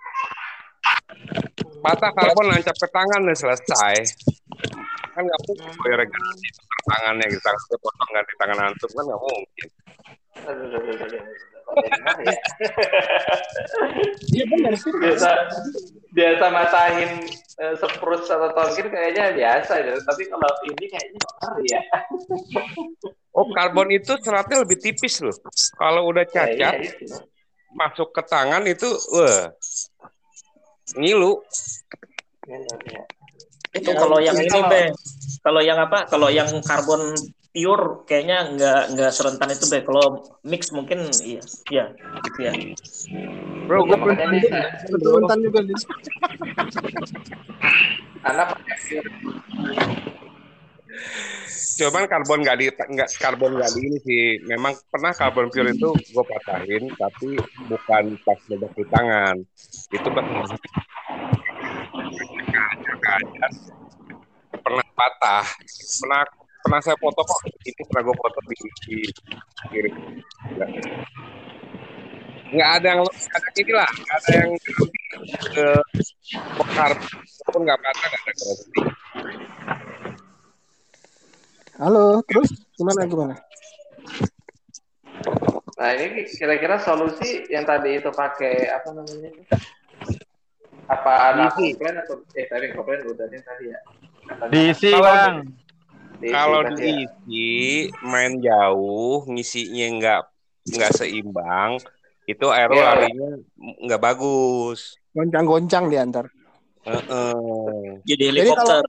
Patah 1.80 2.10
karbon 2.12 2.52
nancap 2.52 2.76
ke 2.76 2.88
tangan 2.92 3.24
dan 3.24 3.36
selesai. 3.36 3.94
Kan 5.16 5.24
nggak 5.24 5.40
mungkin 5.48 5.72
bayar 5.80 6.04
garansi 6.04 6.46
tukar 6.52 6.80
tangannya 6.92 7.24
gitu, 7.32 7.40
tangan 7.40 7.76
potong 7.80 8.10
ganti 8.12 8.32
tangan 8.36 8.58
antum 8.68 8.90
kan 8.92 9.04
nggak 9.08 9.20
mungkin. 9.24 9.68
Benar 11.72 12.16
ya? 12.20 12.36
iya 14.30 14.44
benar 14.46 14.72
sih 14.76 14.92
biasa 14.92 15.28
biasa 16.12 16.44
masahin 16.48 17.10
eh, 17.58 17.74
seprut 17.76 18.22
atau 18.24 18.50
tongkir 18.52 18.86
kayaknya 18.88 19.32
biasa 19.32 19.72
gitu. 19.80 20.00
Tapi 20.04 20.22
kalau 20.28 20.50
ini 20.68 20.84
kayaknya 20.86 21.18
benar 21.20 21.54
ya. 21.64 21.80
Oh, 23.32 23.48
karbon 23.48 23.88
itu 23.88 24.12
seratnya 24.20 24.60
lebih 24.60 24.76
tipis 24.76 25.24
loh. 25.24 25.32
Kalau 25.74 26.04
udah 26.04 26.28
Ya, 26.28 26.44
iya, 26.52 26.68
cacat, 26.68 26.74
itu. 26.84 27.16
masuk 27.72 28.12
ke 28.12 28.20
tangan 28.28 28.60
itu, 28.68 28.84
wah, 29.08 29.48
ngilu. 31.00 31.40
Benar, 32.44 32.78
ya. 32.84 33.02
Itu 33.72 33.88
Ya, 33.88 33.96
kalau 33.96 34.20
yang 34.20 34.36
ini 34.36 34.52
kalau- 34.52 34.68
be, 34.68 34.82
kalau 35.40 35.60
yang 35.64 35.78
apa? 35.80 36.04
Kalau 36.04 36.28
yang 36.28 36.52
karbon 36.60 37.16
pure 37.52 38.08
kayaknya 38.08 38.38
nggak 38.56 38.80
nggak 38.96 39.10
serentan 39.12 39.52
itu 39.52 39.64
be. 39.68 39.78
Kalau 39.84 40.06
mix 40.42 40.72
mungkin 40.72 41.04
iya, 41.24 41.42
iya, 41.68 41.84
gitu 42.28 42.40
ya. 42.40 42.52
Bro, 43.68 43.86
Iya, 43.86 43.94
gue 43.94 43.96
makanya 44.00 44.26
nih, 44.32 44.40
saya- 44.48 44.72
betul 44.90 45.12
rentan 45.22 45.38
juga 45.44 45.60
nih 45.62 45.76
anak 48.22 48.48
cuman 51.82 52.04
karbon 52.04 52.44
nggak 52.44 52.56
di 52.60 52.66
nggak 52.68 53.08
karbon 53.16 53.56
nggak 53.56 53.70
di 53.74 53.80
ini 53.80 53.98
sih. 54.04 54.24
Memang 54.44 54.76
pernah 54.92 55.10
karbon 55.16 55.48
pure 55.48 55.72
itu 55.72 55.90
gue 55.90 56.24
patahin, 56.24 56.84
tapi 56.94 57.40
bukan 57.66 58.04
pas 58.22 58.38
meledak 58.46 58.72
di 58.76 58.84
tangan. 58.92 59.36
Itu 59.88 60.08
pas 60.12 60.26
kaca 63.02 63.46
pernah 64.62 64.86
patah. 64.94 65.46
Pernah 66.04 66.22
pernah 66.62 66.80
saya 66.80 66.96
foto 66.96 67.20
kok. 67.26 67.38
Ini 67.66 67.82
pernah 67.90 68.02
gue 68.06 68.16
foto 68.16 68.38
di, 68.46 68.56
di 68.86 68.96
kiri. 69.68 69.90
Nggak 72.52 72.70
ada 72.80 72.86
yang 72.94 73.00
nggak 73.02 73.40
ada 73.42 73.50
ini 73.58 73.72
lah, 73.72 73.90
nggak 73.90 74.16
ada 74.16 74.30
yang 74.36 74.50
ke 75.52 75.66
bekar 76.56 76.92
pun 77.52 77.60
nggak 77.64 77.78
patah 77.80 78.06
nggak 78.08 78.22
ada 78.22 78.32
garansi. 78.32 78.80
halo 81.80 82.20
terus 82.28 82.52
gimana 82.76 83.08
gimana 83.08 83.34
Nah 85.72 85.98
ini 85.98 86.22
kira-kira 86.30 86.78
solusi 86.78 87.48
yang 87.50 87.66
tadi 87.66 87.98
itu 87.98 88.06
pakai 88.14 88.70
apa 88.70 88.94
namanya? 88.94 89.34
Apa 90.86 91.12
ada 91.32 91.50
Diisi. 91.50 91.74
komplain 91.74 91.96
atau 92.06 92.22
eh 92.38 92.46
tadi 92.46 92.70
komplain 92.70 93.02
udah 93.02 93.26
nih 93.26 93.42
tadi 93.42 93.64
ya? 93.72 93.80
Diisi, 94.46 94.94
Bang. 94.94 95.42
Diisi 96.22 96.30
Kalau 96.30 96.60
ya. 96.62 96.70
diisi 96.72 97.50
main 98.00 98.38
jauh, 98.38 99.26
ngisinya 99.26 99.86
nggak 99.92 100.20
nggak 100.64 100.92
seimbang, 100.94 101.70
itu 102.24 102.46
aero 102.48 102.72
Iya. 102.72 102.84
larinya 102.88 103.30
nggak 103.58 104.00
bagus. 104.00 104.94
Goncang-goncang 105.10 105.90
di 105.90 105.96
antar. 105.96 106.30
Heeh. 106.82 107.98
Jadi 108.02 108.24
Jadi 108.32 108.48
kalau 108.48 108.78
helikopter. 108.78 108.84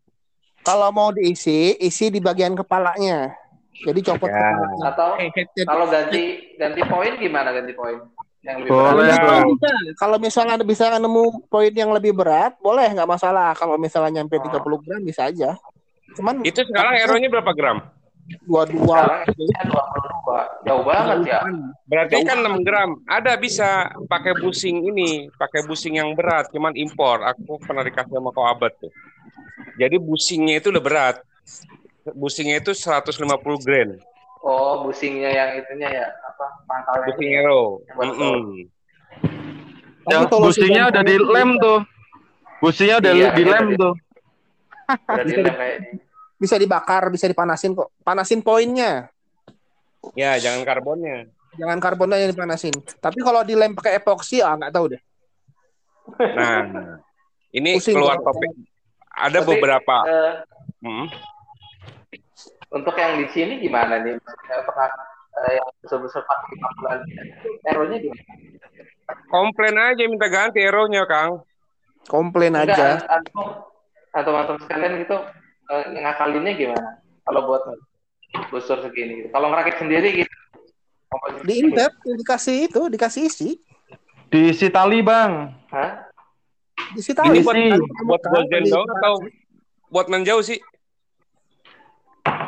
kalau 0.64 0.90
mau 0.90 1.10
diisi, 1.10 1.74
isi 1.78 2.08
di 2.08 2.18
bagian 2.18 2.54
kepalanya. 2.54 3.34
Jadi 3.76 4.00
copot 4.02 4.26
Ya. 4.26 4.38
kepalanya. 4.38 4.84
Atau 4.88 5.10
Eh, 5.18 5.30
kalau 5.64 5.86
ganti 5.88 6.22
ganti 6.56 6.82
poin 6.84 7.14
gimana 7.18 7.50
ganti 7.52 7.74
poin? 7.74 7.98
Yang 8.40 8.58
lebih 8.60 8.72
Boleh. 8.72 8.84
Kalau 8.84 9.00
berat. 9.00 9.08
misalnya 9.08 9.40
Iya. 9.40 9.48
bisa, 9.48 9.70
kalau 9.96 10.18
misalnya 10.20 10.54
ada 10.54 10.66
bisa 10.66 10.84
nemu 10.94 11.24
poin 11.48 11.72
yang 11.72 11.92
lebih 11.92 12.12
berat, 12.12 12.54
boleh 12.60 12.88
nggak 12.88 13.08
masalah. 13.08 13.56
Kalau 13.56 13.76
misalnya 13.78 14.20
nyampe 14.20 14.36
Oh. 14.36 14.44
30 14.44 14.78
gram 14.80 15.02
bisa 15.02 15.26
aja. 15.26 15.56
Cuman 16.18 16.46
Itu 16.46 16.62
sekarang 16.66 16.94
aeronya 17.00 17.30
berapa 17.32 17.52
gram? 17.56 17.80
isinya 18.24 19.62
22. 19.68 20.64
Jauh 20.64 20.84
banget 20.88 21.18
ya. 21.28 21.40
Berarti 21.92 22.16
kan 22.24 22.40
6 22.40 22.64
gram. 22.64 22.90
Ada 23.04 23.36
bisa 23.36 23.92
pakai 24.08 24.40
busing 24.40 24.80
ini, 24.88 25.28
pakai 25.36 25.68
busing 25.68 26.00
yang 26.00 26.16
berat, 26.16 26.48
cuman 26.56 26.72
impor. 26.80 27.20
Aku 27.28 27.60
pernah 27.60 27.84
dikasih 27.84 28.16
sama 28.16 28.32
kau 28.32 28.48
abad 28.48 28.72
tuh. 28.80 28.92
Jadi 29.76 30.00
busingnya 30.00 30.64
itu 30.64 30.72
udah 30.72 30.84
berat. 30.84 31.16
Busingnya 32.16 32.64
itu 32.64 32.72
150 32.72 33.12
gram. 33.60 34.00
Oh, 34.44 34.84
busingnya 34.88 35.32
yang 35.32 35.50
itunya 35.56 35.88
ya 36.04 36.08
apa? 36.08 36.46
Pangkalnya. 36.68 37.06
Busing 37.12 37.30
ya. 37.32 37.40
aero. 37.44 37.64
Betul. 37.96 38.12
Mm-mm. 38.12 38.38
Yang 40.04 40.24
businya 40.36 40.82
udah 40.92 41.04
di 41.08 41.16
lem 41.16 41.50
tuh. 41.64 41.80
Businya 42.60 42.96
udah 43.00 43.12
Iya, 43.12 43.30
di 43.36 43.44
iya, 43.44 43.52
lem 43.56 43.66
iya. 43.72 43.80
tuh. 43.80 43.94
Udah 44.88 45.24
Bisa 45.24 45.40
ini. 45.40 45.98
bisa 46.36 46.56
dibakar, 46.60 47.08
bisa 47.08 47.26
dipanasin 47.26 47.72
kok. 47.72 47.90
Panasin 48.04 48.44
poinnya. 48.44 49.08
Ya, 50.14 50.36
jangan 50.36 50.68
karbonnya. 50.68 51.32
Jangan 51.56 51.80
karbonnya 51.80 52.20
yang 52.20 52.32
dipanasin. 52.32 52.76
Tapi 53.00 53.24
kalau 53.24 53.46
dilem 53.46 53.72
pakai 53.72 53.96
epoksi, 53.98 54.44
ah 54.44 54.58
nggak 54.58 54.74
tahu 54.74 54.92
deh. 54.92 55.02
Nah, 56.20 56.60
ini 57.50 57.80
Pusing 57.80 57.96
keluar 57.96 58.20
kalau- 58.20 58.36
topik. 58.36 58.52
Ada 59.14 59.40
Tapi, 59.40 59.50
beberapa. 59.56 59.96
eh, 60.10 60.34
Hmm. 60.82 61.06
untuk 62.74 62.98
yang 62.98 63.22
di 63.22 63.30
sini 63.30 63.62
gimana 63.62 64.02
nih? 64.02 64.18
Eh, 64.18 65.52
yang 65.54 65.68
besar-besar 65.80 66.26
pakai 66.26 66.48
5 66.52 66.70
bulan 66.76 67.00
aeronya 67.64 67.98
gimana? 68.02 68.24
Komplain 69.30 69.76
aja 69.78 70.04
minta 70.10 70.28
ganti 70.28 70.60
aeronya, 70.60 71.06
Kang. 71.06 71.46
Komplain 72.10 72.58
Enggak, 72.58 72.74
aja. 72.76 73.22
Atau 74.14 74.34
atau 74.38 74.56
sekalian 74.62 75.02
gitu 75.02 75.18
eh, 75.74 75.84
ngakalinnya 76.00 76.54
gimana? 76.54 76.90
Kalau 77.26 77.50
buat 77.50 77.64
busur 78.54 78.78
segini 78.86 79.26
gitu. 79.26 79.28
Kalau 79.34 79.50
ngerakit 79.50 79.82
sendiri 79.82 80.10
gitu. 80.24 80.34
Diimpet, 81.46 81.94
dikasih 82.18 82.72
itu, 82.72 82.82
dikasih 82.90 83.22
isi. 83.30 83.50
Diisi 84.34 84.68
tali, 84.74 85.06
Bang. 85.06 85.54
Hah? 85.70 86.10
Isi 86.98 87.14
Ini 87.14 87.18
tali. 87.18 87.38
buat, 87.46 87.54
Isi. 87.58 87.86
buat 88.06 88.22
buat 88.26 88.46
jendong 88.50 88.88
atau 88.98 89.14
buat 89.94 90.08
menjauh 90.10 90.42
sih? 90.42 90.58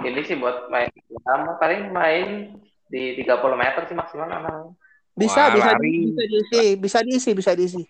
Ini 0.06 0.22
sih 0.26 0.38
buat 0.38 0.70
main 0.70 0.90
sama 1.26 1.58
paling 1.62 1.90
main 1.94 2.58
di 2.90 3.18
30 3.22 3.58
meter 3.58 3.86
sih 3.86 3.98
maksimal 3.98 4.30
anak. 4.30 4.74
Bisa, 5.14 5.50
Wah, 5.50 5.54
bisa, 5.56 5.72
lari. 5.78 5.90
di- 5.94 6.10
bisa 6.10 6.24
diisi, 6.26 6.64
bisa 6.78 7.00
diisi, 7.06 7.32
bisa 7.34 7.52
diisi. 7.54 7.82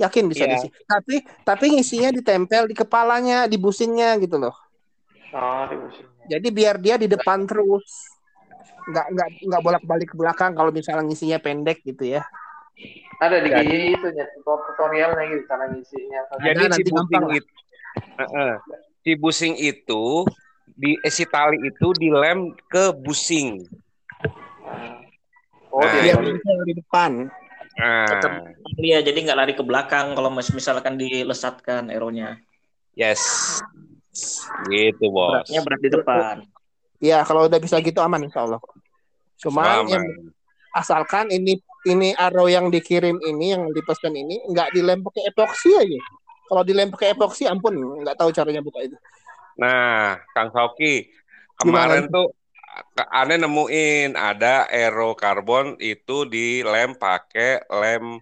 Yakin 0.00 0.24
bisa 0.26 0.48
Iya. 0.48 0.56
diisi. 0.56 0.68
Tapi 0.88 1.14
tapi 1.44 1.64
ngisinya 1.76 2.08
ditempel 2.10 2.64
di 2.64 2.74
kepalanya, 2.74 3.44
di 3.44 3.60
busingnya 3.60 4.16
gitu 4.16 4.40
loh. 4.40 4.56
Oh, 5.30 5.68
di 5.68 5.76
busur. 5.76 6.04
Jadi 6.24 6.48
biar 6.48 6.80
dia 6.80 6.96
di 6.96 7.04
depan 7.04 7.44
terus. 7.44 7.84
Nggak 8.88 9.06
nggak 9.12 9.28
nggak 9.44 9.62
bolak-balik 9.62 10.08
ke 10.08 10.16
belakang 10.16 10.56
kalau 10.56 10.72
misalnya 10.72 11.04
ngisinya 11.04 11.36
pendek 11.36 11.84
gitu 11.84 12.16
ya. 12.16 12.24
Ada 13.20 13.44
di 13.44 13.52
Jadi- 13.52 13.68
gigi 13.68 13.88
itu 13.92 14.08
ya 14.16 14.24
tutorialnya 14.40 15.24
gitu 15.28 15.42
cara 15.44 15.68
ngisinya. 15.68 16.20
Jadi 16.40 16.60
Ada, 16.64 16.64
si 16.64 16.80
nanti 16.80 16.90
busing 16.90 17.24
itu, 17.36 17.52
Heeh. 18.16 18.52
si 19.04 19.10
busing 19.14 19.54
itu 19.60 20.04
di 20.72 20.90
eh, 20.96 21.12
si 21.12 21.28
tali 21.28 21.60
itu 21.60 21.92
dilem 21.92 22.56
ke 22.72 22.96
busing. 22.96 23.68
Oh, 25.70 25.84
Nah, 25.84 25.92
dia 26.02 26.16
nempel 26.16 26.56
di 26.66 26.74
depan. 26.74 27.30
Tetap 27.80 28.32
Iya, 28.80 29.04
jadi 29.04 29.18
nggak 29.24 29.38
lari 29.38 29.52
ke 29.56 29.64
belakang 29.64 30.16
kalau 30.16 30.32
mis- 30.32 30.52
misalkan 30.52 30.96
dilesatkan 30.96 31.88
aeronya. 31.92 32.40
yes, 32.96 33.56
gitu 34.68 35.06
bos. 35.12 35.48
Beratnya 35.48 35.60
berat 35.64 35.80
di 35.80 35.90
depan. 35.92 36.36
Ya 37.00 37.24
kalau 37.24 37.48
udah 37.48 37.60
bisa 37.60 37.80
gitu 37.80 38.00
aman 38.04 38.28
insya 38.28 38.44
Allah. 38.44 38.60
Aman. 39.40 39.88
yang 39.88 40.04
asalkan 40.76 41.32
ini 41.32 41.56
ini 41.88 42.12
arrow 42.12 42.44
yang 42.46 42.68
dikirim 42.68 43.16
ini 43.24 43.56
yang 43.56 43.72
dipesan 43.72 44.12
ini 44.12 44.44
nggak 44.52 44.76
dilem 44.76 45.00
pakai 45.00 45.32
epoksi 45.32 45.72
aja. 45.72 46.00
Kalau 46.50 46.62
dilem 46.66 46.92
pakai 46.92 47.16
epoksi 47.16 47.48
ampun 47.48 48.04
nggak 48.04 48.16
tahu 48.20 48.30
caranya 48.36 48.60
buka 48.60 48.84
itu. 48.84 48.96
Nah, 49.56 50.20
Kang 50.36 50.52
Sauki, 50.52 51.08
kemarin 51.56 52.08
tuh 52.12 52.32
aneh 53.10 53.38
nemuin 53.40 54.14
ada 54.14 54.68
aero 54.70 55.12
karbon 55.18 55.74
itu 55.82 56.28
dilem 56.28 56.94
pakai 56.94 57.66
lem 57.68 58.18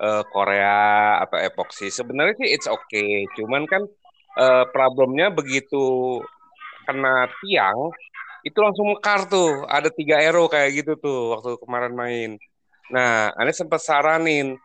eh, 0.00 0.24
Korea 0.32 1.20
atau 1.24 1.38
epoksi. 1.38 1.92
Sebenarnya 1.92 2.34
sih 2.40 2.48
it's 2.48 2.68
okay, 2.68 3.28
cuman 3.36 3.68
kan 3.68 3.82
eh, 4.38 4.64
problemnya 4.72 5.28
begitu 5.28 6.18
kena 6.88 7.28
tiang 7.44 7.92
itu 8.40 8.58
langsung 8.60 8.96
mekar 8.96 9.28
tuh. 9.28 9.68
Ada 9.68 9.92
tiga 9.92 10.20
aero 10.20 10.48
kayak 10.48 10.70
gitu 10.84 10.92
tuh 10.96 11.36
waktu 11.36 11.60
kemarin 11.60 11.92
main. 11.92 12.30
Nah, 12.90 13.30
aneh 13.36 13.54
sempat 13.54 13.84
saranin 13.84 14.58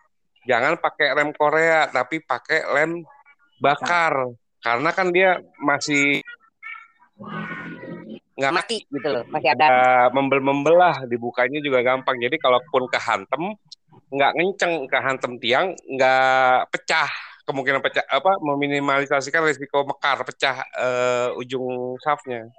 jangan 0.46 0.78
pakai 0.78 1.14
lem 1.18 1.34
Korea 1.34 1.90
tapi 1.90 2.22
pakai 2.22 2.62
lem 2.74 3.02
bakar 3.60 4.30
karena 4.62 4.90
kan 4.94 5.10
dia 5.10 5.42
masih 5.58 6.22
nggak 8.36 8.54
mati 8.54 8.84
gitu 8.88 9.08
loh 9.08 9.24
masih 9.32 9.56
ada. 9.56 9.66
Uh, 9.68 10.08
membel-membel 10.12 10.76
lah 10.76 10.96
dibukanya 11.08 11.60
juga 11.64 11.80
gampang. 11.82 12.20
Jadi 12.20 12.36
kalaupun 12.36 12.88
kehantem 12.92 13.56
nggak 14.12 14.32
ngenceng. 14.36 14.74
Kehantem 14.92 15.32
tiang 15.40 15.72
nggak 15.88 16.70
pecah. 16.72 17.10
Kemungkinan 17.46 17.80
pecah 17.80 18.02
apa 18.10 18.42
meminimalisasikan 18.42 19.46
risiko 19.46 19.86
mekar 19.86 20.26
pecah 20.26 20.66
eh, 20.66 21.30
ujung 21.38 21.94
shaftnya 22.02 22.50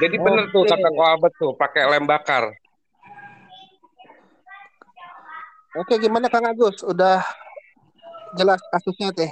jadi 0.00 0.16
bener 0.20 0.52
tuh 0.52 0.68
kata 0.68 0.88
Koabet 0.92 1.32
tuh 1.40 1.52
pakai 1.56 1.88
lem 1.88 2.04
bakar. 2.04 2.52
Oke 5.76 6.00
gimana 6.00 6.28
Kang 6.32 6.48
Agus? 6.48 6.80
Udah 6.84 7.20
jelas 8.36 8.60
kasusnya 8.72 9.12
teh. 9.12 9.28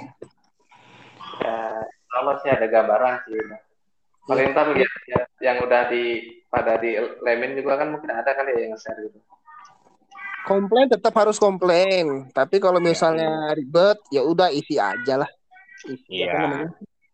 Ya, 1.41 1.74
kalau 2.15 2.33
sih 2.39 2.47
ada 2.47 2.63
gambaran 2.65 3.13
sih. 3.27 3.35
Paling 4.25 4.55
ntar 4.55 4.71
lihat 4.71 4.93
ya, 5.05 5.21
yang 5.43 5.57
udah 5.61 5.91
di 5.91 6.03
pada 6.47 6.79
di 6.79 6.95
lemin 7.21 7.59
juga 7.59 7.77
kan 7.77 7.91
mungkin 7.91 8.09
ada 8.09 8.31
kali 8.31 8.55
ya 8.55 8.59
yang 8.65 8.71
nge-share 8.73 9.03
gitu. 9.05 9.19
Komplain 10.47 10.87
tetap 10.87 11.13
harus 11.13 11.35
komplain. 11.37 12.29
Tapi 12.31 12.57
kalau 12.57 12.79
misalnya 12.79 13.51
ribet 13.53 13.97
ya 14.09 14.21
udah 14.23 14.49
isi 14.49 14.79
aja 14.79 15.21
lah. 15.21 15.29
Iya. 16.09 16.69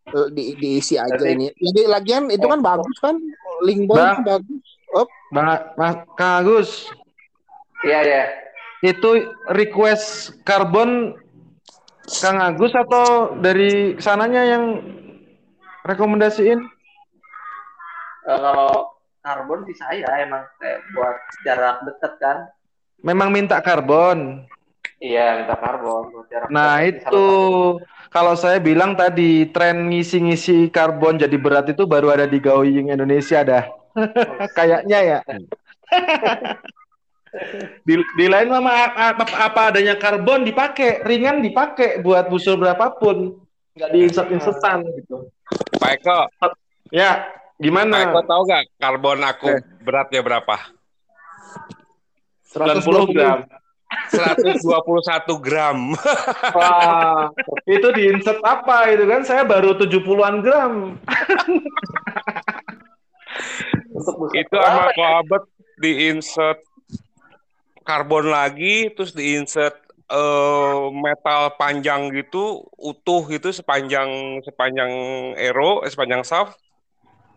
Eh, 0.08 0.28
Di, 0.32 0.56
diisi 0.56 0.96
aja 0.96 1.16
Berarti- 1.16 1.36
ini. 1.36 1.46
Jadi 1.52 1.82
lagian 1.88 2.24
itu 2.28 2.44
kan 2.44 2.60
bagus 2.60 2.96
kan? 3.00 3.16
Link 3.64 3.88
boy 3.88 3.98
Bang. 4.00 4.16
itu 4.16 4.24
bagus. 4.28 4.64
Bang, 5.32 5.48
Mas 5.80 5.96
Kang 6.20 6.44
Agus, 6.44 6.92
Iya 7.88 8.00
ya. 8.04 8.24
itu 8.84 9.10
request 9.56 10.36
karbon 10.44 11.16
Kang 12.10 12.42
Agus 12.42 12.74
atau 12.74 13.38
dari 13.38 13.96
sananya 14.02 14.42
yang 14.42 14.82
rekomendasiin? 15.86 16.60
Kalau 18.26 18.94
karbon 19.22 19.66
sih 19.70 19.78
saya 19.78 20.06
emang 20.22 20.46
kayak 20.58 20.82
buat 20.94 21.18
jarak 21.46 21.78
dekat 21.86 22.14
kan. 22.22 22.38
Memang 23.02 23.30
minta 23.34 23.58
karbon. 23.62 24.46
Iya 25.02 25.42
minta 25.42 25.58
karbon 25.58 26.14
buat 26.14 26.28
jarak 26.30 26.48
Nah 26.54 26.82
dekat. 26.82 27.10
itu 27.10 27.28
kalau 28.14 28.34
saya 28.38 28.62
bilang 28.62 28.94
tadi 28.94 29.50
tren 29.50 29.90
ngisi-ngisi 29.90 30.70
karbon 30.70 31.18
jadi 31.18 31.38
berat 31.38 31.74
itu 31.74 31.86
baru 31.90 32.14
ada 32.14 32.26
di 32.30 32.38
Going 32.42 32.94
Indonesia 32.94 33.42
dah. 33.42 33.66
Kayaknya 34.58 35.00
ya. 35.02 35.20
di, 37.88 37.96
di 38.18 38.26
lain 38.28 38.52
mama 38.52 38.92
apa, 38.92 39.24
apa 39.24 39.62
adanya 39.72 39.96
karbon 39.96 40.44
dipakai, 40.44 41.04
ringan 41.08 41.40
dipakai 41.40 42.04
buat 42.04 42.28
busur 42.28 42.60
berapapun, 42.60 43.40
nggak 43.76 43.92
diinsert-insertan 43.96 44.84
gitu. 45.00 45.32
Pak 45.80 45.92
Eko 46.00 46.20
Ya, 46.92 47.24
Pak 47.24 47.64
gimana? 47.64 48.12
Eko 48.12 48.22
tahu 48.28 48.42
nggak 48.44 48.64
karbon 48.76 49.24
aku 49.24 49.50
beratnya 49.84 50.20
berapa 50.20 50.56
90 52.52 53.16
gram. 53.16 53.40
121 54.12 54.64
gram 55.44 55.96
Wah, 56.56 57.28
itu 57.68 57.88
diinsert 57.92 58.40
apa 58.44 58.88
itu 58.92 59.04
kan? 59.04 59.24
Saya 59.28 59.44
baru 59.44 59.76
70-an 59.76 60.36
gram. 60.40 60.96
itu 64.32 64.56
sama 64.56 64.96
Koabet 64.96 65.44
di 65.80 66.08
insert 66.08 66.64
karbon 67.92 68.32
lagi 68.32 68.88
terus 68.96 69.12
diinsert 69.12 69.76
eh, 70.08 70.80
metal 70.96 71.52
panjang 71.60 72.08
gitu 72.16 72.64
utuh 72.80 73.28
gitu 73.28 73.52
sepanjang 73.52 74.08
sepanjang 74.48 74.92
ero 75.36 75.84
eh, 75.84 75.92
sepanjang 75.92 76.24
shaft 76.24 76.56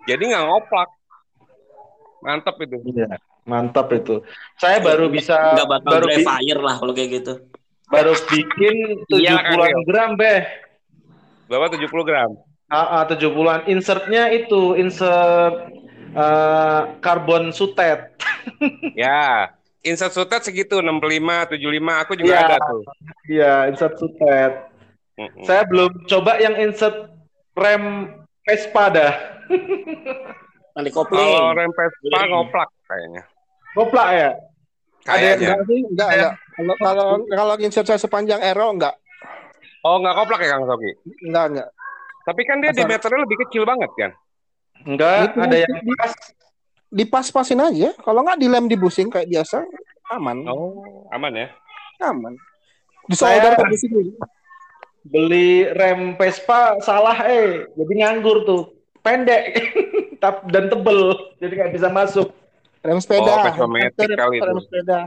jadi 0.07 0.23
nggak 0.23 0.45
ngoplak 0.47 0.91
mantap 2.23 2.57
itu 2.63 2.77
Iya, 2.87 3.19
mantap 3.45 3.93
itu. 3.93 4.25
Saya 4.57 4.81
baru 4.81 5.11
bisa 5.11 5.37
Nggak 5.37 5.69
bakal 5.69 5.91
baru 5.93 6.07
dry 6.09 6.17
bi- 6.17 6.25
fire 6.25 6.61
lah 6.63 6.75
kalau 6.81 6.93
kayak 6.97 7.11
gitu. 7.21 7.33
baru 7.85 8.13
bikin 8.31 8.75
Iya, 9.13 9.37
70-an 9.45 9.59
Kang 9.61 9.85
gram, 9.85 10.11
Beh. 10.17 10.41
berapa 11.45 11.67
70 11.69 12.05
gram 12.07 12.31
Ah, 12.73 13.01
ah, 13.01 13.03
70-an. 13.05 13.69
Insertnya 13.69 14.33
itu 14.33 14.73
insert 14.75 15.69
eh, 16.17 16.81
karbon 17.05 17.53
sutet. 17.53 18.17
ya 18.97 19.53
insert 19.85 20.11
sutet 20.11 20.43
segitu 20.43 20.81
65 20.81 20.99
75 21.53 21.61
aku 22.01 22.13
juga 22.15 22.29
Iya. 22.31 22.41
ada 22.43 22.57
tuh 22.59 22.83
Iya, 23.25 23.53
insert 23.69 23.95
sutet. 23.95 24.53
Mm-mm. 25.15 25.45
Saya 25.45 25.63
belum 25.65 26.05
coba 26.05 26.37
yang 26.37 26.59
insert 26.59 27.13
rem 27.55 28.11
Vespa 28.43 28.85
dah. 28.91 29.13
Kalau 30.75 30.91
kopling. 30.91 31.55
rem 31.55 31.71
Vespa 31.71 32.19
ngoplak 32.27 32.69
kayaknya 32.85 33.23
Goplak 33.73 34.09
ya? 34.11 34.31
kayaknya 35.05 35.49
Enggak 35.53 35.63
sih, 35.65 35.81
enggak, 35.85 36.09
enggak. 36.11 36.33
Kalau 36.55 36.75
kalau 36.77 37.07
kalau 37.29 37.55
insert 37.59 37.85
saya 37.85 37.97
sepanjang 37.97 38.41
Aero 38.41 38.71
enggak. 38.71 38.95
oh 39.83 39.99
nggak 39.99 40.15
koplak 40.15 40.41
ya 40.41 40.49
Kang 40.51 40.65
Soki 40.65 40.91
Enggak, 41.23 41.45
enggak. 41.51 41.69
tapi 42.25 42.41
kan 42.43 42.57
dia 42.59 42.71
Asal- 42.71 42.79
diameternya 42.83 43.21
lebih 43.21 43.39
kecil 43.45 43.63
banget 43.63 43.91
kan 43.95 44.11
Enggak, 44.83 45.17
Itu 45.27 45.39
ada 45.39 45.57
yang 45.57 45.73
di- 45.77 45.95
pas. 45.95 46.13
Dipas-pasin 46.95 47.59
aja. 47.59 47.91
Kalau 47.99 48.23
enggak 48.23 48.39
dilem 48.39 48.65
di 48.65 48.79
busing 48.79 49.11
kayak 49.11 49.27
biasa, 49.27 49.67
aman. 50.09 50.47
oh 50.47 51.03
aman 51.11 51.33
ya 51.35 51.49
Aman. 52.01 52.39
Disolder 53.05 53.51
Saya- 53.51 53.59
ke 53.59 53.67
busing 53.67 53.91
dulu. 53.91 54.11
Beli 55.05 55.69
rem 55.69 56.15
Vespa 56.15 56.79
salah 56.81 57.19
eh. 57.27 57.69
Jadi 57.71 57.93
nganggur 57.95 58.47
tuh. 58.47 58.63
Pendek 59.01 59.53
dan 60.49 60.65
tebel. 60.67 61.13
Jadi 61.37 61.53
nggak 61.53 61.73
bisa 61.73 61.89
masuk. 61.89 62.33
Rem 62.81 62.97
sepeda. 62.97 63.29
Oh, 63.29 63.43
Vespa-matic 63.43 64.01
Rem- 64.07 64.17
kali 64.17 64.37
itu. 64.39 64.47
Rem 64.47 64.61
sepeda. 64.61 65.01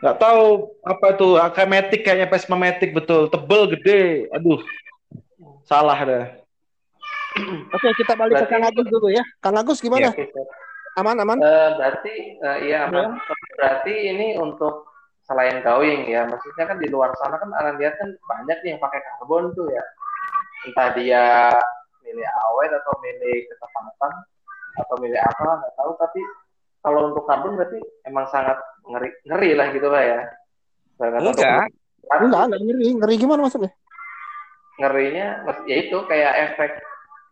Nggak 0.00 0.16
tahu 0.16 0.44
apa 0.80 1.06
tuh 1.12 1.36
Akamatic 1.36 2.00
kayaknya 2.00 2.26
Vespa 2.26 2.54
Matic 2.54 2.90
betul. 2.90 3.28
Tebel 3.28 3.68
gede. 3.70 4.00
Aduh. 4.32 4.62
Salah 5.62 6.00
dah. 6.00 6.24
Oke, 7.70 7.88
kita 7.94 8.12
balik 8.14 8.32
ke 8.34 8.36
Berarti- 8.42 8.50
Kang 8.50 8.64
Agus 8.64 8.86
dulu 8.88 9.08
ya. 9.08 9.24
Kang 9.38 9.54
Agus 9.54 9.78
gimana? 9.78 10.10
Gitu. 10.10 10.40
Aman, 11.00 11.16
aman? 11.16 11.38
Eh, 11.40 11.68
berarti 11.80 12.14
eh, 12.36 12.58
iya 12.68 12.86
aman. 12.92 13.16
Berarti 13.56 13.92
ini 14.12 14.36
untuk 14.36 14.84
selain 15.24 15.64
gawing 15.64 16.10
ya, 16.10 16.28
maksudnya 16.28 16.68
kan 16.68 16.76
di 16.76 16.90
luar 16.92 17.14
sana 17.16 17.40
kan 17.40 17.48
anak 17.56 17.80
lihat 17.80 17.96
kan 17.96 18.12
banyak 18.28 18.58
nih 18.60 18.76
yang 18.76 18.80
pakai 18.82 19.00
karbon 19.00 19.56
tuh 19.56 19.72
ya. 19.72 19.84
Entah 20.68 20.88
dia 20.92 21.24
milih 22.04 22.28
awet 22.28 22.70
atau 22.74 22.92
milih 23.00 23.48
ketepatan 23.48 24.12
atau 24.76 24.94
milih 25.00 25.20
apa 25.20 25.48
nggak 25.64 25.74
tahu 25.76 25.92
tapi 25.96 26.20
kalau 26.80 27.00
untuk 27.12 27.24
karbon 27.24 27.56
berarti 27.56 27.78
emang 28.04 28.26
sangat 28.28 28.58
ngeri 28.84 29.08
ngeri 29.24 29.50
lah 29.56 29.66
gitu 29.72 29.88
lah 29.88 30.02
ya. 30.04 30.20
Sangat 31.00 31.20
enggak 31.24 31.68
Enggak, 32.10 32.42
enggak 32.50 32.60
ngeri. 32.60 32.86
Ngeri 33.00 33.14
gimana 33.16 33.40
maksudnya? 33.46 33.72
ngerinya 34.80 35.44
ya 35.68 35.76
itu 35.76 35.92
kayak 36.08 36.32
efek 36.50 36.80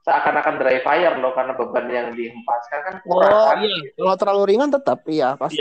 seakan-akan 0.08 0.54
dry 0.56 0.80
fire 0.80 1.20
loh 1.20 1.36
karena 1.36 1.52
beban 1.52 1.86
yang 1.92 2.08
dihempaskan 2.16 2.78
kan 2.80 2.94
kurang 3.04 3.28
Oh 3.28 3.52
kan? 3.52 3.60
iya, 3.60 3.76
kalau 3.92 4.16
terlalu 4.16 4.42
ringan 4.48 4.72
tetap 4.72 5.04
iya 5.04 5.36
pasti. 5.36 5.60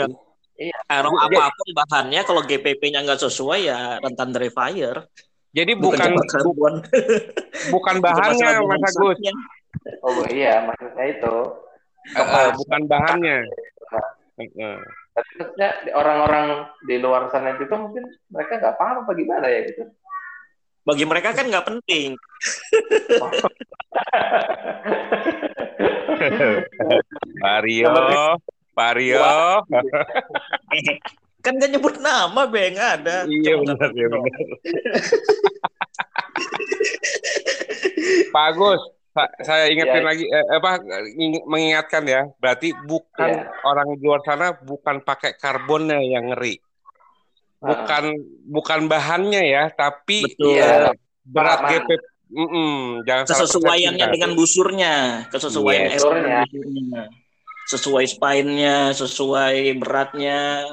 Iya. 0.57 0.77
Aero 0.89 1.11
apa 1.13 1.51
pun 1.53 1.69
bahannya 1.75 2.21
kalau 2.23 2.41
GPP-nya 2.41 3.03
nggak 3.03 3.21
sesuai 3.21 3.59
ya 3.67 3.99
rentan 3.99 4.31
dry 4.31 4.47
fire. 4.49 5.03
jadi 5.51 5.73
bukan 5.75 5.99
cuma 6.15 6.21
bu- 6.21 6.29
karbon. 6.31 6.73
bukan 7.75 7.95
Bukan 7.99 8.05
bahannya 8.07 8.49
Mas 8.63 8.83
Agus. 8.95 9.17
Oh 10.01 10.23
iya 10.31 10.63
maksudnya 10.63 11.05
itu. 11.11 11.35
Eh, 12.07 12.23
eh, 12.23 12.49
bukan 12.55 12.81
bahannya 12.87 13.35
eh. 13.43 14.79
Tapi 15.17 15.31
maksudnya 15.41 15.69
orang-orang 15.97 16.45
di 16.85 16.95
luar 17.01 17.25
sana 17.33 17.57
juga 17.57 17.77
mungkin 17.81 18.05
mereka 18.29 18.61
nggak 18.61 18.77
paham 18.77 19.01
apa 19.05 19.11
gimana 19.17 19.45
ya 19.49 19.61
gitu. 19.65 19.83
Bagi 20.87 21.03
mereka 21.03 21.35
kan 21.35 21.45
nggak 21.45 21.67
penting. 21.67 22.15
Pak 27.37 27.57
Rio 27.63 27.93
Pak 28.73 28.91
Rio 28.95 29.21
kan 31.45 31.53
gak 31.55 31.71
nyebut 31.71 31.95
nama 31.97 32.43
be 32.43 32.59
nggak 32.71 32.91
ada. 33.01 33.23
iya 33.23 33.55
benar 33.55 33.87
ya 33.95 34.03
satu. 34.03 34.19
benar 34.19 34.27
Pak 38.33 38.45
Agus 38.51 38.81
sa- 39.09 39.33
saya 39.41 39.71
ingetin 39.71 40.03
Iya. 40.03 40.05
lagi 40.05 40.25
eh, 40.27 40.45
apa 40.51 40.71
ing- 41.15 41.47
mengingatkan 41.47 42.03
ya 42.03 42.27
berarti 42.37 42.75
bukan 42.83 43.29
Iya. 43.31 43.47
orang 43.63 43.87
di 43.95 44.03
luar 44.03 44.21
sana 44.21 44.51
bukan 44.53 45.01
pakai 45.01 45.39
karbonnya 45.39 45.97
yang 46.03 46.35
ngeri 46.35 46.59
bukan 47.61 48.03
bukan 48.47 48.79
bahannya 48.85 49.41
ya 49.45 49.63
tapi 49.73 50.33
Betul. 50.33 50.57
Iya. 50.57 50.93
berat 51.27 51.59
Pengalaman. 51.59 51.87
GP 51.87 51.89
Mm-mm, 52.27 53.07
jangan 53.07 53.23
salah 53.23 53.39
Kesesuaiannya 53.47 54.05
dengan 54.11 54.31
busurnya, 54.35 54.95
kesesuaian 55.31 55.87
Yes. 55.87 55.95
es 55.95 56.03
dengan 56.03 56.43
Busurnya. 56.43 57.03
Sesuai 57.67 58.05
spine-nya, 58.07 58.75
sesuai 58.95 59.55
beratnya, 59.79 60.67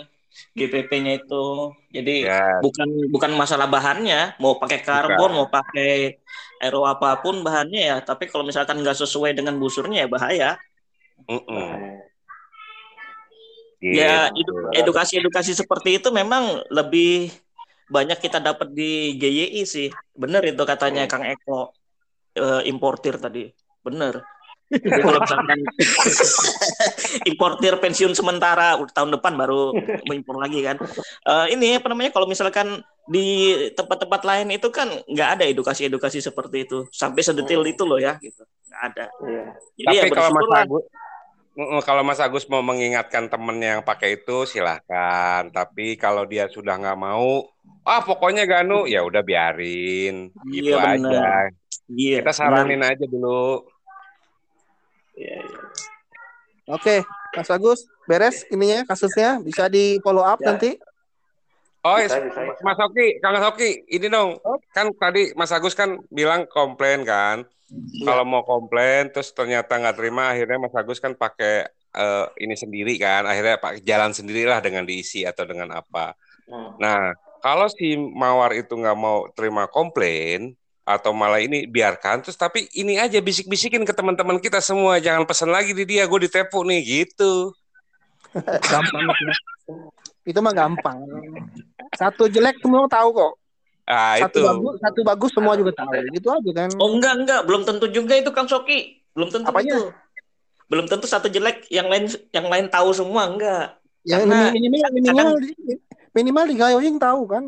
GPP-nya 0.58 1.22
itu. 1.22 1.46
Jadi 1.94 2.26
Ya, 2.26 2.58
bukan 2.58 2.88
bukan 3.10 3.30
masalah 3.38 3.66
bahannya, 3.70 4.34
mau 4.42 4.58
pakai 4.58 4.82
karbon, 4.82 5.30
mau 5.34 5.46
pakai 5.46 6.18
aero 6.62 6.82
apa 6.86 7.22
pun 7.22 7.42
bahannya 7.46 7.82
ya, 7.90 7.96
tapi 8.02 8.26
kalau 8.30 8.42
misalkan 8.46 8.82
nggak 8.82 8.98
sesuai 8.98 9.30
dengan 9.38 9.54
busurnya 9.62 10.06
ya 10.06 10.08
bahaya. 10.10 10.50
mm-mm, 11.30 11.54
Ya 11.54 11.93
gitu. 13.84 14.52
edu- 14.54 14.70
edukasi-edukasi 14.72 15.52
seperti 15.52 16.00
itu 16.00 16.08
memang 16.08 16.64
lebih 16.72 17.28
banyak 17.84 18.16
kita 18.16 18.40
dapat 18.40 18.72
di 18.72 19.12
GYI 19.14 19.62
sih. 19.64 19.88
Bener 20.16 20.40
itu 20.42 20.62
katanya 20.64 21.04
Kang 21.04 21.20
Eko 21.22 21.74
eh, 22.32 22.62
importir 22.64 23.20
tadi. 23.20 23.50
Bener. 23.84 24.24
Jadi 24.74 25.00
kalau 25.04 25.20
misalkan 25.20 25.60
importir 27.30 27.74
pensiun 27.78 28.16
sementara 28.16 28.74
tahun 28.90 29.12
depan 29.12 29.36
baru 29.36 29.76
mengimpor 30.08 30.40
lagi 30.40 30.64
kan. 30.64 30.80
Eh, 31.22 31.46
ini 31.52 31.76
apa 31.76 31.92
namanya 31.92 32.10
kalau 32.10 32.24
misalkan 32.24 32.80
di 33.04 33.52
tempat-tempat 33.76 34.24
lain 34.24 34.48
itu 34.56 34.72
kan 34.72 34.88
nggak 35.04 35.28
ada 35.38 35.44
edukasi-edukasi 35.44 36.24
seperti 36.24 36.64
itu 36.64 36.88
sampai 36.88 37.20
sedetil 37.20 37.60
Hmm. 37.60 37.72
itu 37.76 37.82
loh 37.84 38.00
ya 38.00 38.16
gitu. 38.16 38.40
Nggak 38.72 38.82
ada. 38.88 39.04
Iya. 39.28 39.44
Jadi 39.76 39.84
Tapi 39.84 39.96
ya 40.00 40.04
kalau 40.10 40.30
Mas. 40.32 40.48
Agus 40.64 40.84
kalau 41.80 42.02
Mas 42.02 42.18
Agus 42.18 42.44
mau 42.44 42.60
mengingatkan 42.60 43.26
temennya 43.26 43.78
yang 43.78 43.82
pakai 43.82 44.18
itu 44.18 44.42
silahkan. 44.44 45.46
Tapi 45.48 45.94
kalau 45.94 46.22
dia 46.22 46.46
sudah 46.46 46.74
nggak 46.74 46.98
mau, 46.98 47.46
ah 47.82 48.00
pokoknya 48.00 48.42
Ganu 48.44 48.84
ya 48.84 49.00
udah 49.00 49.20
biarin 49.20 50.34
gitu 50.44 50.74
Iya, 50.74 50.98
benar. 50.98 51.14
aja. 51.14 51.28
Iya. 51.86 52.16
Kita 52.20 52.32
saranin 52.32 52.82
aja 52.82 53.04
dulu. 53.04 53.62
Iya, 55.14 55.36
iya. 55.40 55.60
Oke, 56.66 57.04
Mas 57.32 57.48
Agus, 57.48 57.80
beres 58.04 58.42
ininya 58.48 58.82
kasusnya 58.84 59.38
bisa 59.38 59.68
di 59.68 60.00
follow 60.00 60.24
up 60.24 60.40
Ya. 60.40 60.50
nanti. 60.50 60.74
Oh, 61.84 62.00
Bisa, 62.00 62.16
is- 62.16 62.32
bisa, 62.32 62.40
bisa. 62.48 62.62
Mas 62.64 62.80
Oki, 62.80 63.20
Kang 63.20 63.36
Oki, 63.36 63.84
ini 63.92 64.08
dong. 64.08 64.40
Kan 64.72 64.88
tadi 64.96 65.36
Mas 65.36 65.52
Agus 65.52 65.76
kan 65.76 66.00
bilang 66.08 66.48
komplain 66.48 67.04
kan. 67.04 67.44
Iya. 67.70 68.04
Kalau 68.04 68.24
mau 68.28 68.44
komplain 68.44 69.08
terus 69.08 69.32
ternyata 69.32 69.80
nggak 69.80 69.96
terima, 69.96 70.32
akhirnya 70.32 70.58
Mas 70.60 70.74
Agus 70.76 71.00
kan 71.00 71.16
pakai 71.16 71.68
eh, 71.72 72.26
ini 72.44 72.54
sendiri 72.54 72.94
kan. 73.00 73.24
Akhirnya 73.24 73.56
pak 73.56 73.80
jalan 73.86 74.12
sendirilah 74.12 74.60
dengan 74.60 74.84
diisi 74.84 75.24
atau 75.24 75.48
dengan 75.48 75.72
apa. 75.72 76.12
Hmm. 76.44 76.76
Nah, 76.76 77.16
kalau 77.40 77.68
si 77.72 77.96
Mawar 77.96 78.52
itu 78.56 78.72
nggak 78.72 78.98
mau 78.98 79.28
terima 79.32 79.68
komplain 79.68 80.56
atau 80.84 81.16
malah 81.16 81.40
ini 81.40 81.64
biarkan, 81.64 82.20
terus 82.20 82.36
tapi 82.36 82.68
ini 82.76 83.00
aja 83.00 83.16
bisik-bisikin 83.16 83.88
ke 83.88 83.92
teman-teman 83.96 84.36
kita 84.36 84.60
semua, 84.60 85.00
jangan 85.00 85.24
pesan 85.24 85.48
lagi 85.48 85.72
di 85.72 85.88
dia, 85.88 86.04
gue 86.04 86.28
ditepu 86.28 86.60
nih 86.60 86.80
gitu. 86.84 87.56
gampang. 88.68 89.04
Itu 90.28 90.38
mah 90.44 90.52
gampang. 90.52 91.00
Satu 91.96 92.28
jelek 92.28 92.60
semua 92.60 92.84
tahu 92.88 93.16
kok. 93.16 93.32
Ah 93.84 94.16
Satu 94.16 94.40
itu. 94.40 94.48
bagus, 94.48 94.74
satu 94.80 95.00
bagus 95.04 95.30
semua 95.36 95.54
juga 95.60 95.72
tahu. 95.76 95.92
Gitu 96.12 96.28
aja 96.32 96.50
kan. 96.56 96.68
Oh 96.80 96.96
enggak 96.96 97.14
enggak, 97.20 97.40
belum 97.44 97.62
tentu 97.68 97.86
juga 97.92 98.16
itu 98.16 98.32
Kang 98.32 98.48
Soki. 98.48 99.04
Belum 99.12 99.28
tentu 99.28 99.52
Apanya? 99.52 99.76
itu. 99.76 99.82
Belum 100.72 100.88
tentu 100.88 101.04
satu 101.04 101.28
jelek 101.28 101.68
yang 101.68 101.92
lain 101.92 102.08
yang 102.32 102.48
lain 102.48 102.72
tahu 102.72 102.96
semua 102.96 103.28
enggak. 103.28 103.76
Ya 104.04 104.20
karena 104.20 104.52
minimal 104.52 104.88
minimal 104.92 105.26
minimal 106.16 106.44
di 106.48 106.54
Gayoing 106.56 106.96
tahu 106.96 107.28
kan. 107.28 107.44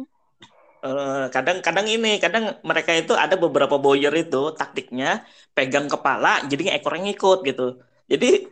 Eh, 0.86 1.26
kadang-kadang 1.34 1.86
ini, 1.88 2.20
kadang 2.22 2.60
mereka 2.62 2.94
itu 2.94 3.16
ada 3.16 3.34
beberapa 3.34 3.80
boyer 3.80 4.12
itu 4.14 4.54
taktiknya 4.54 5.26
pegang 5.56 5.90
kepala 5.90 6.46
jadi 6.46 6.78
ekornya 6.78 7.10
ngikut 7.10 7.42
gitu. 7.42 7.80
Jadi 8.06 8.46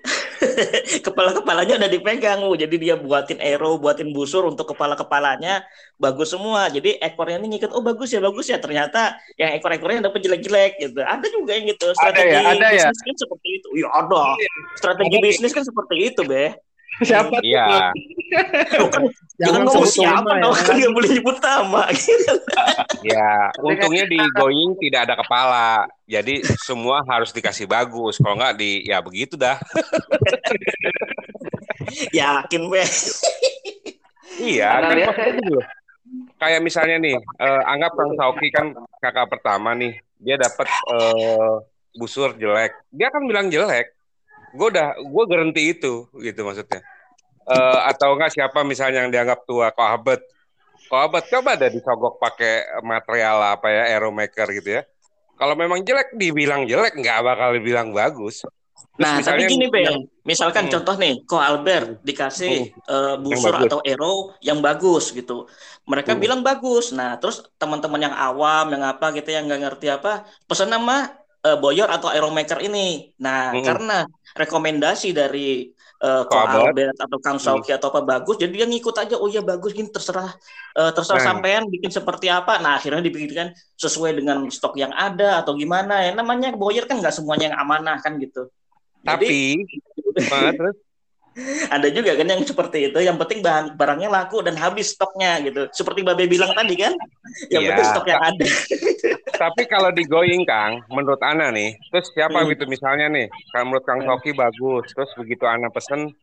kepala-kepalanya 1.07 1.79
udah 1.79 1.90
dipegang, 1.90 2.43
uh, 2.43 2.55
jadi 2.59 2.75
dia 2.75 2.95
buatin 2.99 3.38
arrow, 3.38 3.79
buatin 3.79 4.11
busur 4.11 4.43
untuk 4.51 4.75
kepala-kepalanya 4.75 5.62
bagus 5.95 6.35
semua. 6.35 6.67
Jadi 6.67 6.99
ekornya 6.99 7.38
ini 7.38 7.57
ngikut, 7.57 7.71
oh 7.71 7.83
bagus 7.83 8.11
ya, 8.11 8.19
bagus 8.19 8.51
ya. 8.51 8.59
Ternyata 8.59 9.14
yang 9.38 9.55
ekor-ekornya 9.55 10.11
dapat 10.11 10.27
jelek-jelek 10.27 10.73
gitu. 10.83 11.01
Ada 11.07 11.27
juga 11.31 11.55
yang 11.55 11.71
gitu. 11.71 11.87
Strategi 11.95 12.35
ya, 12.35 12.51
ada 12.51 12.67
ya. 12.75 12.90
bisnis 12.90 13.01
kan 13.07 13.17
seperti 13.17 13.49
itu. 13.55 13.69
Iya 13.79 13.88
ada. 13.95 14.23
Strategi 14.75 15.17
bisnis 15.23 15.53
kan 15.55 15.64
seperti 15.64 15.97
itu, 16.11 16.21
be. 16.27 16.47
Siapa 17.02 17.42
tuh? 17.42 17.42
Iya. 17.42 17.90
Kan, 18.90 19.02
jangan 19.42 19.61
ngomong 19.66 19.88
siapa 19.90 20.30
ya. 20.38 20.42
dong, 20.46 20.54
kan 20.54 20.74
nggak 20.78 20.94
boleh 20.94 21.11
nyebut 21.11 21.37
nama. 21.42 21.83
gitu. 21.90 22.35
Ya, 23.02 23.50
untungnya 23.59 24.04
di 24.07 24.20
going 24.38 24.78
tidak 24.78 25.11
ada 25.11 25.14
kepala. 25.18 25.68
Jadi 26.07 26.46
semua 26.62 27.02
harus 27.09 27.35
dikasih 27.35 27.66
bagus. 27.66 28.22
Kalau 28.22 28.38
nggak 28.38 28.54
di 28.54 28.87
ya 28.87 29.02
begitu 29.02 29.35
dah. 29.35 29.59
Yakin, 32.14 32.62
be. 32.70 32.85
Iya, 34.38 34.68
kan 34.83 34.90
lihat 34.94 35.14
saya-. 35.14 35.66
Kayak 36.38 36.61
misalnya 36.62 36.96
nih, 37.02 37.16
eh, 37.18 37.62
anggap 37.66 37.92
Kang 37.98 38.12
Sauki 38.14 38.48
kan 38.54 38.74
kakak 39.02 39.30
pertama 39.30 39.74
nih, 39.74 39.98
dia 40.18 40.38
dapat 40.38 40.68
eh, 40.70 41.54
busur 41.98 42.35
jelek. 42.38 42.74
Dia 42.90 43.11
kan 43.11 43.22
bilang 43.26 43.50
jelek. 43.50 43.94
Gue 44.55 44.71
udah, 44.71 44.95
gue 44.97 45.25
berhenti 45.27 45.62
itu, 45.75 46.07
gitu 46.14 46.40
maksudnya. 46.47 46.81
Eh, 47.45 47.81
atau 47.90 48.17
enggak 48.17 48.33
siapa 48.33 48.64
misalnya 48.64 49.05
yang 49.05 49.12
dianggap 49.12 49.45
tua, 49.45 49.69
Kohabet. 49.75 50.23
Kohabet 50.88 51.29
coba 51.29 51.59
ada 51.59 51.69
disogok 51.69 52.17
pakai 52.23 52.81
material 52.87 53.59
apa 53.59 53.69
ya, 53.69 53.83
aeromaker 53.99 54.49
gitu 54.55 54.81
ya. 54.81 54.83
Kalau 55.35 55.59
memang 55.59 55.83
jelek, 55.83 56.14
dibilang 56.14 56.64
jelek, 56.64 56.95
nggak 56.95 57.19
bakal 57.27 57.51
dibilang 57.59 57.90
bagus. 57.90 58.47
Terus 58.95 59.03
Nah, 59.03 59.19
tapi 59.19 59.43
misalnya 59.43 59.49
gini, 59.51 59.67
Misalkan 60.25 60.71
Hmm. 60.71 60.73
contoh 60.79 60.97
nih, 60.97 61.14
Ko 61.29 61.37
Albert 61.37 62.01
dikasih 62.01 62.73
eh, 62.79 63.14
busur 63.21 63.53
atau 63.53 63.83
arrow 63.85 64.33
yang 64.40 64.62
bagus 64.64 65.12
gitu. 65.12 65.51
Mereka 65.85 66.17
Hmm. 66.17 66.23
bilang 66.23 66.40
bagus. 66.40 66.97
Nah, 66.97 67.19
terus 67.21 67.45
teman-teman 67.61 68.09
yang 68.09 68.14
awam, 68.17 68.73
yang 68.73 68.85
apa 68.87 69.12
gitu, 69.12 69.29
yang 69.35 69.45
nggak 69.45 69.61
ngerti 69.69 69.93
apa, 69.93 70.25
pesan 70.49 70.73
nama 70.73 71.12
eh, 71.44 71.57
Boyor 71.61 71.87
atau 71.87 72.09
Aero 72.09 72.33
Maker 72.33 72.64
ini. 72.64 73.12
Nah, 73.20 73.52
Hmm. 73.52 73.62
karena 73.62 73.98
rekomendasi 74.35 75.12
dari 75.12 75.68
eh, 76.04 76.22
Ko 76.28 76.35
Albert. 76.37 76.74
Albert 76.76 76.96
atau 77.00 77.18
Kang 77.22 77.40
Sauki 77.40 77.72
atau 77.72 77.88
apa 77.88 78.04
bagus, 78.04 78.37
jadi 78.37 78.52
dia 78.52 78.66
ngikut 78.68 78.92
aja. 78.92 79.16
Oh 79.16 79.24
iya 79.24 79.40
bagus, 79.40 79.72
gini 79.72 79.88
terserah 79.88 80.37
eh, 80.76 80.92
terserah 80.92 81.20
Nah. 81.22 81.28
sampean 81.33 81.64
bikin 81.70 81.88
seperti 81.88 82.28
apa. 82.28 82.61
Nah, 82.61 82.76
akhirnya 82.76 83.00
dipikirkan 83.00 83.52
sesuai 83.76 84.20
dengan 84.20 84.44
stok 84.50 84.76
yang 84.76 84.92
ada 84.92 85.40
atau 85.40 85.57
gimana 85.57 86.04
ya. 86.04 86.12
Namanya 86.12 86.52
Boyer 86.52 86.85
kan 86.85 87.00
nggak 87.00 87.14
semuanya 87.14 87.52
yang 87.52 87.57
amanah 87.57 87.96
kan 88.04 88.20
gitu. 88.20 88.48
Jadi- 89.00 89.64
Tapi, 89.64 90.16
terus 90.61 90.76
ada 91.66 91.90
juga 91.90 92.14
kan 92.14 92.27
yang 92.27 92.40
seperti 92.40 92.88
itu 92.88 92.99
yang 92.99 93.18
penting 93.18 93.40
bahan 93.40 93.75
barangnya 93.75 94.07
laku 94.07 94.38
dan 94.38 94.55
habis 94.55 94.94
stoknya 94.94 95.42
gitu 95.42 95.66
seperti 95.70 96.01
babe 96.01 96.25
bilang 96.25 96.51
tadi 96.51 96.75
kan 96.77 96.94
yang 97.49 97.62
Iya. 97.62 97.68
penting 97.73 97.88
stok 97.88 98.07
yang 98.07 98.23
ada 98.23 98.47
Tapi 99.35 99.66
kalau 99.66 99.90
di 99.90 100.07
going 100.07 100.47
Kang, 100.47 100.87
menurut 100.88 101.18
Ana 101.18 101.51
nih, 101.51 101.75
terus 101.90 102.07
siapa 102.09 102.38
Hmm. 102.38 102.49
gitu 102.49 102.64
misalnya 102.64 103.11
nih, 103.11 103.27
kalau 103.51 103.66
menurut 103.66 103.83
Kang 103.83 103.99
Soki 104.01 104.31
bagus, 104.31 104.87
terus 104.88 105.11
begitu 105.18 105.42
Ana 105.42 105.66
pesen 105.68 106.14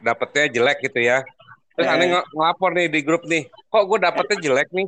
dapetnya 0.00 0.50
jelek 0.50 0.82
gitu 0.82 0.98
ya. 1.00 1.22
Terus 1.72 1.86
Eh. 1.86 1.94
Ana 1.94 2.04
ng- 2.04 2.26
ngelapor 2.28 2.74
nih 2.74 2.90
di 2.90 3.00
grup 3.00 3.22
nih, 3.22 3.46
kok 3.46 3.86
gue 3.86 3.98
dapetnya 3.98 4.36
jelek 4.42 4.68
nih. 4.72 4.86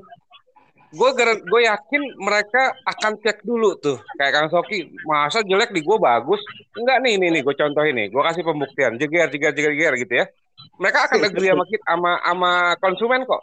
Gue 0.89 1.11
gue 1.21 1.61
yakin 1.69 2.03
mereka 2.17 2.73
akan 2.89 3.21
cek 3.21 3.45
dulu 3.45 3.77
tuh, 3.77 4.01
kayak 4.17 4.33
Kang 4.33 4.49
Soki, 4.49 4.89
masa 5.05 5.45
jelek 5.45 5.69
di 5.69 5.85
gue 5.85 5.97
bagus? 6.01 6.41
Enggak 6.73 7.05
nih, 7.05 7.21
nih 7.21 7.29
nih, 7.29 7.41
gue 7.45 7.53
contohin 7.53 7.93
nih, 7.93 8.07
gue 8.09 8.23
kasih 8.25 8.41
pembuktian, 8.41 8.97
jeger, 8.97 9.29
jeger, 9.29 9.53
jeger, 9.53 9.73
jeger 9.77 9.95
gitu 10.01 10.15
ya. 10.25 10.27
Mereka 10.81 10.99
akan 11.13 11.19
agree 11.29 11.53
sama 11.53 11.65
kita, 11.69 11.85
sama, 11.85 12.13
sama 12.25 12.53
konsumen 12.81 13.21
kok, 13.29 13.43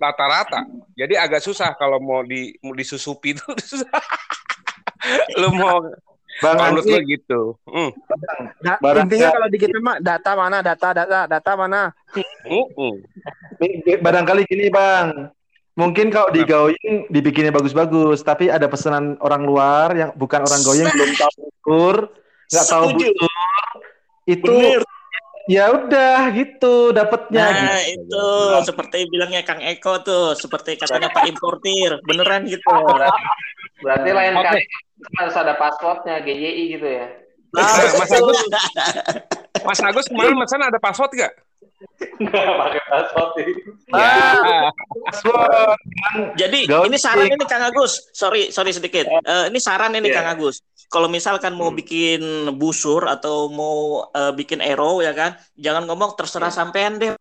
rata-rata. 0.00 0.64
Jadi 0.96 1.14
agak 1.18 1.44
susah 1.44 1.76
kalau 1.76 2.00
mau 2.00 2.24
di 2.24 2.56
mau 2.64 2.72
disusupi 2.72 3.36
itu 3.36 3.44
susah. 3.70 4.00
lu 5.38 5.52
mau 5.54 5.84
Bang 6.38 6.54
menurut 6.70 6.86
lu 6.86 6.98
gitu. 7.02 7.40
Hmm. 7.66 7.90
Da- 8.62 8.78
Barang- 8.78 9.10
intinya 9.10 9.34
kalau 9.34 9.48
di 9.50 9.58
kita 9.58 9.78
mah 9.82 9.98
data 9.98 10.30
mana 10.38 10.62
data 10.62 10.88
data 10.94 11.18
data 11.26 11.52
mana 11.58 11.90
barangkali 13.98 14.46
gini 14.46 14.70
bang, 14.70 15.34
mungkin 15.78 16.10
kalau 16.10 16.34
di 16.34 16.42
going 16.42 17.06
dibikinnya 17.06 17.54
bagus-bagus, 17.54 18.26
tapi 18.26 18.50
ada 18.50 18.66
pesanan 18.66 19.14
orang 19.22 19.46
luar 19.46 19.94
yang 19.94 20.10
bukan 20.18 20.42
orang 20.42 20.60
going 20.66 20.90
belum 20.90 21.10
tahu 21.14 21.34
ukur, 21.46 21.96
nggak 22.50 22.66
tahu 22.66 22.84
busur, 22.98 23.70
itu 24.26 24.42
Bener. 24.50 24.82
ya 25.46 25.70
udah 25.70 26.34
gitu 26.34 26.90
dapatnya. 26.90 27.46
gitu. 27.46 27.62
nah 27.62 27.80
itu 27.86 28.26
seperti 28.66 28.98
bilangnya 29.06 29.46
Kang 29.46 29.62
Eko 29.62 30.02
tuh 30.02 30.34
seperti 30.34 30.74
katanya 30.74 31.14
Pak 31.14 31.30
Importir 31.30 32.02
beneran 32.02 32.44
gitu 32.50 32.66
Berarti 33.78 34.10
lain 34.10 34.34
Oke. 34.34 34.42
kali 34.42 34.62
harus 35.22 35.36
ada 35.38 35.54
passwordnya 35.54 36.18
GYI 36.26 36.64
gitu 36.74 36.88
ya. 36.90 37.06
Nah, 37.54 37.64
Mas 37.94 38.10
Agus, 38.12 38.38
Mas 39.70 39.80
Agus 39.80 40.06
kemarin 40.10 40.36
pesan 40.36 40.60
ada 40.60 40.78
password 40.82 41.14
gak? 41.16 41.32
Nggak 42.18 42.54
pakai 42.58 42.82
password 42.90 43.30
ini. 43.42 43.52
Ya. 43.94 44.10
Password. 45.06 45.78
Jadi 46.34 46.60
ini 46.66 46.96
saran 46.98 47.26
ini 47.30 47.44
Kang 47.46 47.62
Agus. 47.62 48.10
Sorry, 48.14 48.50
sorry 48.50 48.74
sedikit. 48.74 49.06
Eh, 49.06 49.44
ini 49.50 49.58
saran 49.62 49.94
ini 49.94 50.10
Iya. 50.10 50.22
Kang 50.22 50.28
Agus. 50.38 50.62
Kalau 50.88 51.06
misalkan 51.06 51.54
mau 51.54 51.70
bikin 51.70 52.48
busur 52.56 53.06
atau 53.06 53.50
mau 53.52 54.08
eh, 54.10 54.32
bikin 54.34 54.58
arrow 54.62 54.98
ya 55.02 55.14
kan, 55.14 55.38
jangan 55.58 55.86
ngomong 55.86 56.18
terserah 56.18 56.50
sampean 56.50 56.98
deh. 56.98 57.14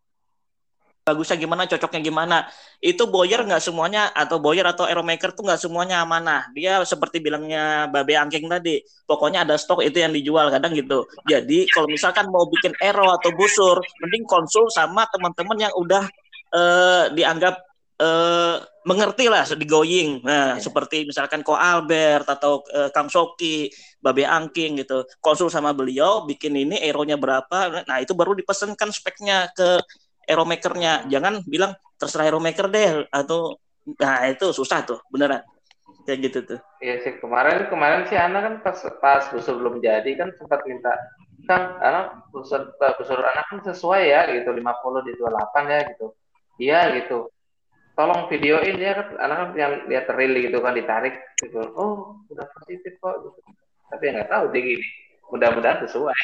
Bagusnya 1.08 1.40
gimana, 1.40 1.64
cocoknya 1.64 2.02
gimana. 2.04 2.38
Itu 2.84 3.08
boyer 3.08 3.48
nggak 3.48 3.64
semuanya 3.64 4.12
atau 4.12 4.44
boyer 4.44 4.68
atau 4.68 4.84
arrow 4.84 5.08
maker 5.08 5.32
tuh 5.32 5.48
nggak 5.48 5.64
semuanya 5.64 6.04
amanah. 6.04 6.52
Dia 6.52 6.84
seperti 6.84 7.24
bilangnya 7.24 7.88
Babe 7.88 8.20
Angking 8.20 8.52
tadi, 8.52 8.84
pokoknya 9.08 9.48
ada 9.48 9.56
stok 9.56 9.88
itu 9.88 10.04
yang 10.04 10.12
dijual 10.12 10.52
kadang 10.52 10.76
gitu. 10.76 11.08
Jadi 11.24 11.72
kalau 11.72 11.88
misalkan 11.88 12.28
mau 12.28 12.44
bikin 12.52 12.76
arrow 12.84 13.08
atau 13.16 13.32
busur, 13.40 13.80
mending 14.04 14.28
konsul 14.28 14.68
sama 14.68 15.08
teman-teman 15.08 15.72
yang 15.72 15.74
udah 15.80 16.04
eh, 16.52 17.06
dianggap 17.16 17.56
eh 17.98 18.60
mengerti 18.88 19.28
lah 19.28 19.44
di 19.44 19.68
going. 19.68 20.24
Nah, 20.24 20.56
seperti 20.64 21.04
misalkan 21.04 21.44
Ko 21.44 21.60
Albert 21.60 22.40
atau 22.40 22.64
eh, 22.72 22.88
Kang 22.96 23.12
Soki, 23.12 23.68
Babe 24.00 24.24
Angking 24.24 24.80
gitu. 24.80 25.04
Konsul 25.20 25.52
sama 25.52 25.76
beliau, 25.76 26.24
bikin 26.24 26.56
ini 26.56 26.80
aeronya 26.80 27.20
berapa. 27.20 27.84
Nah, 27.84 27.98
itu 28.00 28.16
baru 28.16 28.32
dipesankan 28.40 28.90
speknya 28.96 29.52
ke 29.52 29.84
aero 30.28 30.44
makernya. 30.44 31.08
Jangan 31.08 31.42
bilang 31.48 31.74
terserah 31.98 32.28
aero 32.28 32.44
maker 32.44 32.68
deh 32.70 33.08
atau 33.10 33.56
nah 33.98 34.28
itu 34.28 34.52
susah 34.52 34.84
tuh, 34.84 35.00
beneran. 35.08 35.42
Kayak 36.04 36.20
gitu 36.28 36.40
tuh. 36.56 36.60
Iya 36.84 37.04
sih 37.04 37.20
kemarin 37.20 37.68
kemarin 37.72 38.08
sih 38.08 38.20
Ana 38.20 38.40
kan 38.44 38.54
pas 38.64 38.80
pas 39.00 39.24
busur 39.32 39.60
belum 39.60 39.80
jadi 39.80 40.08
kan 40.20 40.32
sempat 40.36 40.64
minta 40.68 40.92
Kang, 41.48 41.80
anak 41.80 42.28
busur 42.36 42.76
busur 43.00 43.24
anak 43.24 43.48
kan 43.48 43.60
sesuai 43.64 44.04
ya 44.04 44.28
gitu 44.36 44.52
50 44.52 45.08
di 45.08 45.16
28 45.16 45.72
ya 45.72 45.80
gitu. 45.96 46.08
Iya 46.60 46.80
gitu. 47.00 47.32
Tolong 47.96 48.28
videoin 48.28 48.78
ya 48.78 49.00
kan 49.00 49.08
anak 49.20 49.36
kan 49.40 49.50
yang 49.56 49.74
lihat 49.88 50.12
reel 50.12 50.36
gitu 50.44 50.60
kan 50.60 50.76
ditarik 50.76 51.16
gitu. 51.40 51.60
Oh, 51.76 52.20
udah 52.28 52.46
positif 52.56 53.00
kok 53.00 53.16
gitu. 53.24 53.40
Tapi 53.88 54.04
ya 54.04 54.12
nggak 54.20 54.30
tahu 54.32 54.44
deh 54.52 54.62
gini. 54.64 54.86
Mudah-mudahan 55.32 55.88
sesuai. 55.88 56.20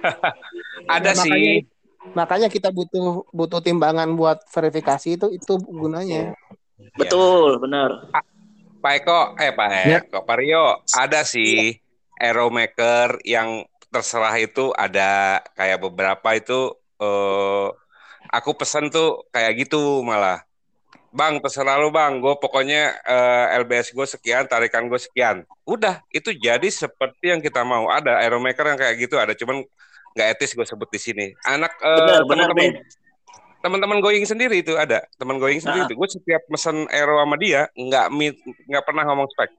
Ada 0.94 1.10
Ya, 1.12 1.20
sih. 1.24 1.64
Makanya 2.12 2.52
kita 2.52 2.68
butuh 2.68 3.24
butuh 3.32 3.64
timbangan 3.64 4.12
buat 4.12 4.44
verifikasi 4.52 5.16
itu 5.16 5.26
itu 5.32 5.56
gunanya 5.64 6.36
Betul, 6.94 7.58
bener. 7.62 8.10
Pak 8.82 8.92
Eko, 9.00 9.20
eh 9.40 9.50
Pak 9.54 9.68
Ya. 9.72 9.98
Eko, 10.04 10.20
Pak 10.22 10.36
Rio, 10.36 10.84
ada 10.92 11.24
sih 11.24 11.80
arrow 12.20 12.52
maker 12.52 13.22
yang 13.24 13.64
terserah 13.88 14.34
itu 14.36 14.74
ada 14.76 15.40
kayak 15.54 15.80
beberapa 15.80 16.28
itu 16.36 16.74
eh 17.00 17.68
aku 18.34 18.50
pesen 18.58 18.90
tuh 18.92 19.24
kayak 19.32 19.66
gitu 19.66 20.02
malah. 20.04 20.42
Bang, 21.14 21.38
terserah 21.38 21.78
lu 21.78 21.94
bang, 21.94 22.18
gue 22.18 22.34
pokoknya 22.42 22.98
eh, 23.06 23.54
LBS 23.62 23.94
gue 23.94 24.02
sekian, 24.02 24.50
tarikan 24.50 24.90
gue 24.90 24.98
sekian. 24.98 25.46
Udah, 25.62 26.02
itu 26.10 26.34
jadi 26.34 26.66
seperti 26.66 27.30
yang 27.30 27.38
kita 27.38 27.62
mau. 27.62 27.86
Ada 27.86 28.18
arrow 28.18 28.42
maker 28.42 28.74
yang 28.74 28.78
kayak 28.82 28.98
gitu, 28.98 29.14
ada 29.14 29.30
cuman 29.30 29.62
nggak 30.14 30.28
etis 30.32 30.50
gue 30.52 30.62
sebut 30.62 30.88
di 30.88 31.00
sini. 31.00 31.26
Anak 31.44 31.74
eh, 31.76 32.22
teman-teman 32.22 32.70
teman-teman 33.60 33.98
going 33.98 34.22
sendiri 34.22 34.60
itu 34.60 34.74
ada 34.74 35.02
teman 35.14 35.36
going 35.36 35.56
sendiri 35.56 35.82
Ah. 35.82 35.86
itu 35.86 35.94
gue 35.94 36.08
setiap 36.10 36.42
mesen 36.46 36.84
aero 36.88 37.16
sama 37.16 37.34
dia 37.34 37.64
nggak 37.72 38.06
nggak 38.66 38.84
pernah 38.84 39.04
ngomong 39.04 39.24
spek 39.26 39.50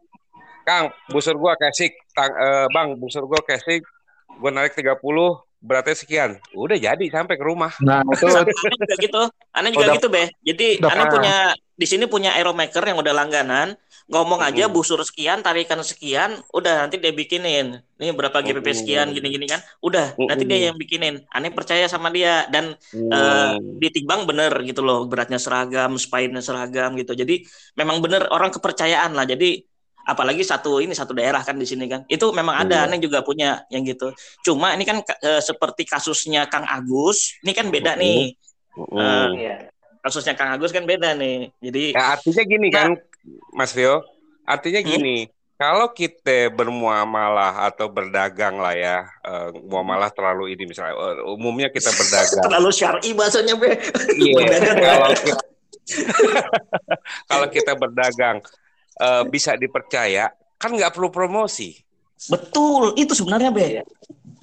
Kang 0.62 0.90
busur 1.08 1.34
gua 1.36 1.54
kasih 1.56 1.90
tang- 2.12 2.34
eh, 2.34 2.66
bang 2.70 2.94
busur 2.96 3.22
gua 3.24 3.38
kasih 3.40 3.82
gue 4.32 4.52
narik 4.52 4.74
30 4.74 4.98
beratnya 5.60 5.94
sekian 5.94 6.32
udah 6.52 6.74
jadi 6.76 7.06
sampai 7.08 7.34
ke 7.34 7.42
rumah 7.42 7.74
Nah 7.80 8.06
itu 8.14 8.26
aneh 8.26 8.54
juga 8.54 8.96
gitu. 8.96 9.22
Aneh 9.52 9.70
juga 9.72 9.86
Oh, 9.86 9.96
gitu, 9.96 10.08
Be. 10.08 10.24
Jadi 10.44 10.68
udah 10.78 10.90
pernah. 10.92 11.10
punya 11.10 11.36
di 11.76 11.86
sini 11.86 12.08
punya 12.08 12.32
aeromaker 12.34 12.82
yang 12.88 12.96
udah 12.98 13.12
langganan, 13.12 13.76
ngomong 14.08 14.40
aja 14.40 14.70
Mm-mm. 14.70 14.76
busur 14.76 15.02
sekian, 15.04 15.44
tarikan 15.44 15.82
sekian, 15.84 16.40
udah 16.54 16.88
nanti 16.88 16.96
dia 17.02 17.12
bikinin. 17.12 17.84
Ini 18.00 18.12
berapa 18.16 18.40
GPP 18.40 18.68
sekian 18.72 19.12
gini-gini 19.12 19.44
kan. 19.44 19.60
Udah, 19.84 20.16
nanti 20.30 20.44
dia 20.46 20.72
yang 20.72 20.78
bikinin. 20.80 21.26
Aneh 21.28 21.52
percaya 21.52 21.84
sama 21.90 22.08
dia 22.14 22.48
dan 22.48 22.78
Hmm. 22.94 23.12
eh, 23.12 23.52
ditimbang 23.82 24.24
bener 24.24 24.52
gitu 24.64 24.80
loh, 24.86 25.04
beratnya 25.10 25.36
seragam, 25.42 26.00
spine 26.00 26.40
seragam 26.40 26.96
gitu. 26.96 27.12
Jadi 27.12 27.44
memang 27.76 28.00
bener 28.00 28.30
orang 28.32 28.54
kepercayaan 28.56 29.12
lah. 29.12 29.26
Jadi 29.28 29.60
apalagi 30.06 30.46
satu 30.46 30.78
ini 30.80 30.94
satu 30.94 31.18
daerah 31.18 31.42
kan 31.42 31.58
di 31.58 31.66
sini 31.66 31.90
kan. 31.90 32.06
Itu 32.06 32.30
memang 32.30 32.62
ada, 32.62 32.86
Iya. 32.86 32.94
aneh 32.94 33.00
juga 33.02 33.26
punya 33.26 33.66
yang 33.74 33.84
gitu. 33.84 34.14
Cuma 34.46 34.72
ini 34.78 34.86
kan 34.86 35.02
eh, 35.02 35.42
seperti 35.42 35.84
kasusnya 35.84 36.46
Kang 36.48 36.64
Agus, 36.70 37.36
ini 37.42 37.52
kan 37.58 37.68
beda 37.74 37.98
Mm-mm. 37.98 38.04
nih. 38.06 38.22
Hmm. 38.76 39.30
Iya. 39.34 39.56
Kasusnya 40.06 40.38
Kang 40.38 40.54
Agus 40.54 40.70
kan 40.70 40.86
beda 40.86 41.18
nih. 41.18 41.50
Jadi 41.58 41.98
Ya, 41.98 42.14
artinya 42.14 42.44
gini 42.46 42.68
Nah. 42.70 42.78
kan, 42.78 42.92
Mas 43.50 43.74
Rio. 43.74 44.06
Artinya 44.46 44.78
Hmm? 44.80 44.92
gini, 44.94 45.18
kalau 45.58 45.90
kita 45.90 46.54
bermuamalah 46.54 47.66
atau 47.66 47.90
berdagang 47.90 48.62
lah 48.62 48.78
ya, 48.78 48.98
eh, 49.26 49.50
muamalah 49.66 50.14
terlalu 50.14 50.54
ini 50.54 50.70
misalnya, 50.70 50.94
eh, 50.94 51.26
umumnya 51.26 51.74
kita 51.74 51.90
berdagang. 51.90 52.44
terlalu 52.46 52.70
syar'i 52.70 53.18
bahasanya 53.18 53.58
be. 53.58 53.74
Iya, 54.14 54.46
kalau 54.86 55.10
kita, 55.10 55.36
kalau 57.32 57.48
kita 57.50 57.74
berdagang 57.74 58.38
eh, 58.96 59.24
bisa 59.26 59.58
dipercaya, 59.58 60.30
kan 60.56 60.70
nggak 60.70 60.94
perlu 60.94 61.10
promosi. 61.10 61.76
Betul, 62.30 62.94
itu 62.96 63.12
sebenarnya 63.12 63.50
be. 63.50 63.82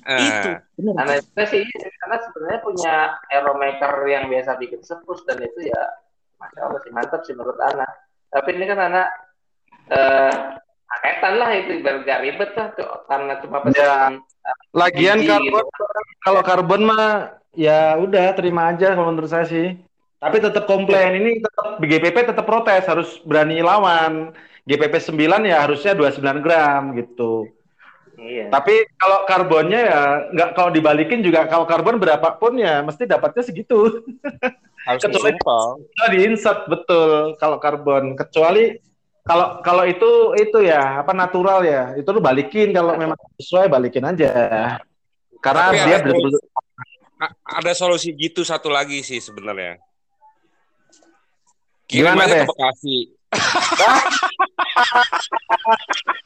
Eh, 0.03 0.19
Itu. 0.19 0.51
Karena 0.99 1.15
itu 1.15 1.43
sih, 1.47 1.63
karena 2.03 2.17
sebenarnya 2.27 2.61
punya 2.67 2.95
aeromaker 3.31 3.93
yang 4.11 4.27
biasa 4.27 4.59
bikin 4.59 4.83
sepus 4.83 5.23
dan 5.25 5.39
itu 5.39 5.71
ya, 5.71 5.83
masya 6.43 6.61
Allah 6.67 6.81
sih 6.83 6.93
mantap 6.93 7.23
sih 7.23 7.35
menurut 7.39 7.59
Ana. 7.63 7.87
Tapi 8.35 8.49
ini 8.59 8.65
kan 8.67 8.79
Ana 8.83 9.03
eh, 9.93 10.35
paketan 10.91 11.35
lah 11.39 11.51
itu 11.55 11.81
biar 11.81 12.03
gak 12.03 12.21
ribet 12.27 12.51
lah 12.59 12.69
tuh 12.77 12.89
karena 13.09 13.33
cuma 13.41 13.59
pesan 13.65 14.21
Lagian 14.75 15.19
biji 15.23 15.29
karbon 15.31 15.65
gitu. 15.65 15.85
kalau 16.27 16.41
karbon 16.43 16.83
mah 16.85 17.39
ya 17.55 17.95
udah 17.97 18.35
terima 18.35 18.75
aja 18.75 18.97
kalau 18.97 19.15
menurut 19.15 19.31
saya 19.31 19.47
sih. 19.47 19.79
Tapi 20.23 20.39
tetap 20.39 20.71
komplain 20.71 21.19
ini 21.19 21.43
tetap 21.43 21.83
BGPP 21.83 22.17
tetap 22.31 22.47
protes 22.47 22.87
harus 22.87 23.19
berani 23.27 23.59
lawan. 23.59 24.31
GPP 24.63 24.95
9 25.03 25.43
ya 25.43 25.67
harusnya 25.67 25.93
29 25.99 26.39
gram 26.39 26.95
gitu. 26.95 27.51
Iya. 28.23 28.47
Tapi 28.55 28.87
kalau 28.95 29.27
karbonnya 29.27 29.81
ya 29.83 30.01
nggak 30.31 30.51
kalau 30.55 30.71
dibalikin 30.71 31.27
juga 31.27 31.51
kalau 31.51 31.67
karbon 31.67 31.99
berapapun 31.99 32.55
ya 32.55 32.79
mesti 32.81 33.03
dapatnya 33.03 33.43
segitu. 33.43 33.79
harus 34.87 34.99
Kecuali-. 35.03 35.39
Kalau 35.39 36.09
di 36.11 36.19
insert 36.27 36.67
betul 36.67 37.35
kalau 37.39 37.59
karbon 37.59 38.15
kecuali 38.15 38.79
kalau 39.23 39.63
kalau 39.63 39.87
itu 39.87 40.35
itu 40.35 40.59
ya 40.67 41.03
apa 41.03 41.15
natural 41.15 41.63
ya 41.63 41.95
itu 41.95 42.07
lu 42.11 42.19
balikin 42.19 42.75
kalau 42.75 42.99
memang 42.99 43.15
sesuai 43.39 43.71
balikin 43.71 44.03
aja 44.03 44.35
karena 45.39 45.71
Tapi 45.71 45.79
dia 45.87 45.99
ada- 46.03 46.15
A- 47.23 47.63
ada 47.63 47.71
solusi 47.79 48.11
gitu 48.19 48.43
satu 48.43 48.67
lagi 48.67 48.99
sih 49.07 49.23
sebenarnya. 49.23 49.79
Kirim 51.87 52.19
Gimana, 52.19 52.27
aja 52.27 52.43
ke 52.43 52.51
Bekasi. 52.51 52.97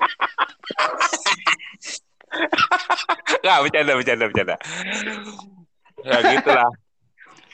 bercanda, 3.64 3.92
bercanda, 3.96 4.24
bercanda. 4.28 4.56
Ya 6.04 6.18
gitulah. 6.36 6.68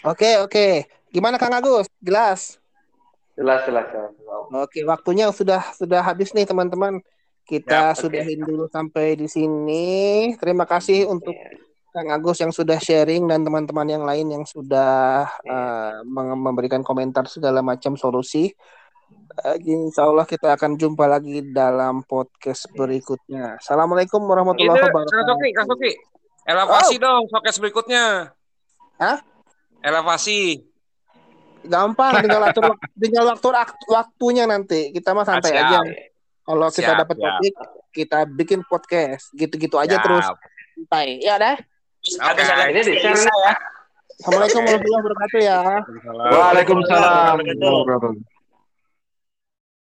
Oke, 0.03 0.43
oke. 0.43 0.67
Gimana 1.13 1.39
Kang 1.39 1.55
Agus? 1.55 1.87
Jelas. 2.03 2.59
Jelas, 3.39 3.65
jelas, 3.65 3.87
jelas. 3.89 4.11
Oke, 4.53 4.85
waktunya 4.85 5.31
sudah 5.33 5.63
sudah 5.77 6.01
habis 6.05 6.35
nih 6.37 6.45
teman-teman. 6.45 7.01
Kita 7.43 7.91
Ya, 7.91 7.99
sudahin 7.99 8.39
dulu 8.47 8.71
sampai 8.71 9.19
di 9.19 9.27
sini. 9.27 10.31
Terima 10.39 10.63
kasih 10.63 11.11
untuk 11.11 11.35
Kang 11.91 12.09
Agus 12.09 12.39
yang 12.39 12.55
sudah 12.55 12.79
sharing 12.79 13.27
dan 13.27 13.43
teman-teman 13.43 13.85
yang 13.85 14.05
lain 14.07 14.31
yang 14.31 14.45
sudah 14.47 15.27
meng- 16.07 16.39
memberikan 16.39 16.87
komentar 16.87 17.27
segala 17.27 17.61
macam 17.61 17.99
solusi. 17.99 18.55
Eh, 19.33 19.57
insya 19.65 20.05
Allah 20.05 20.29
kita 20.29 20.53
akan 20.53 20.77
jumpa 20.77 21.09
lagi 21.09 21.41
dalam 21.57 22.05
podcast 22.05 22.69
berikutnya. 22.77 23.57
Assalamualaikum 23.57 24.21
warahmatullahi 24.29 24.77
Itu, 24.77 24.89
wabarakatuh. 24.93 25.17
Kang 25.17 25.29
Soki, 25.33 25.49
Kang 25.57 25.69
Soki. 25.73 25.93
Elevasi 26.45 26.95
dong, 27.01 27.23
showcase 27.33 27.59
berikutnya. 27.63 28.29
Hah? 29.01 29.17
Elevasi. 29.81 30.69
Gampang, 31.65 32.21
tinggal 32.21 32.45
atur 32.45 32.77
tinggal 33.03 33.25
waktu 33.33 33.49
waktunya 33.89 34.45
nanti. 34.45 34.93
Kita 34.93 35.17
mah 35.17 35.25
santai 35.25 35.57
aja. 35.57 35.81
Kalau 36.43 36.69
kita 36.69 36.93
Siap, 36.93 37.01
dapat 37.07 37.17
topik, 37.17 37.55
kita 37.95 38.19
bikin 38.29 38.61
podcast. 38.69 39.33
Gitu-gitu 39.33 39.81
aja 39.81 39.97
Siap. 39.97 40.05
terus. 40.05 40.27
Santai. 40.77 41.25
Ya 41.25 41.41
dah. 41.41 41.57
Oke. 42.05 42.43
Ini 42.45 42.81
di 42.85 42.93
share 43.01 43.17
ya. 43.17 43.55
Assalamualaikum 44.21 44.61
warahmatullahi 44.61 45.03
wabarakatuh 45.03 45.41
ya. 45.41 45.59
Waalaikumsalam. 46.21 46.37
Waalaikumsalam. 46.37 47.33
Waalaikumsalam. 47.41 48.32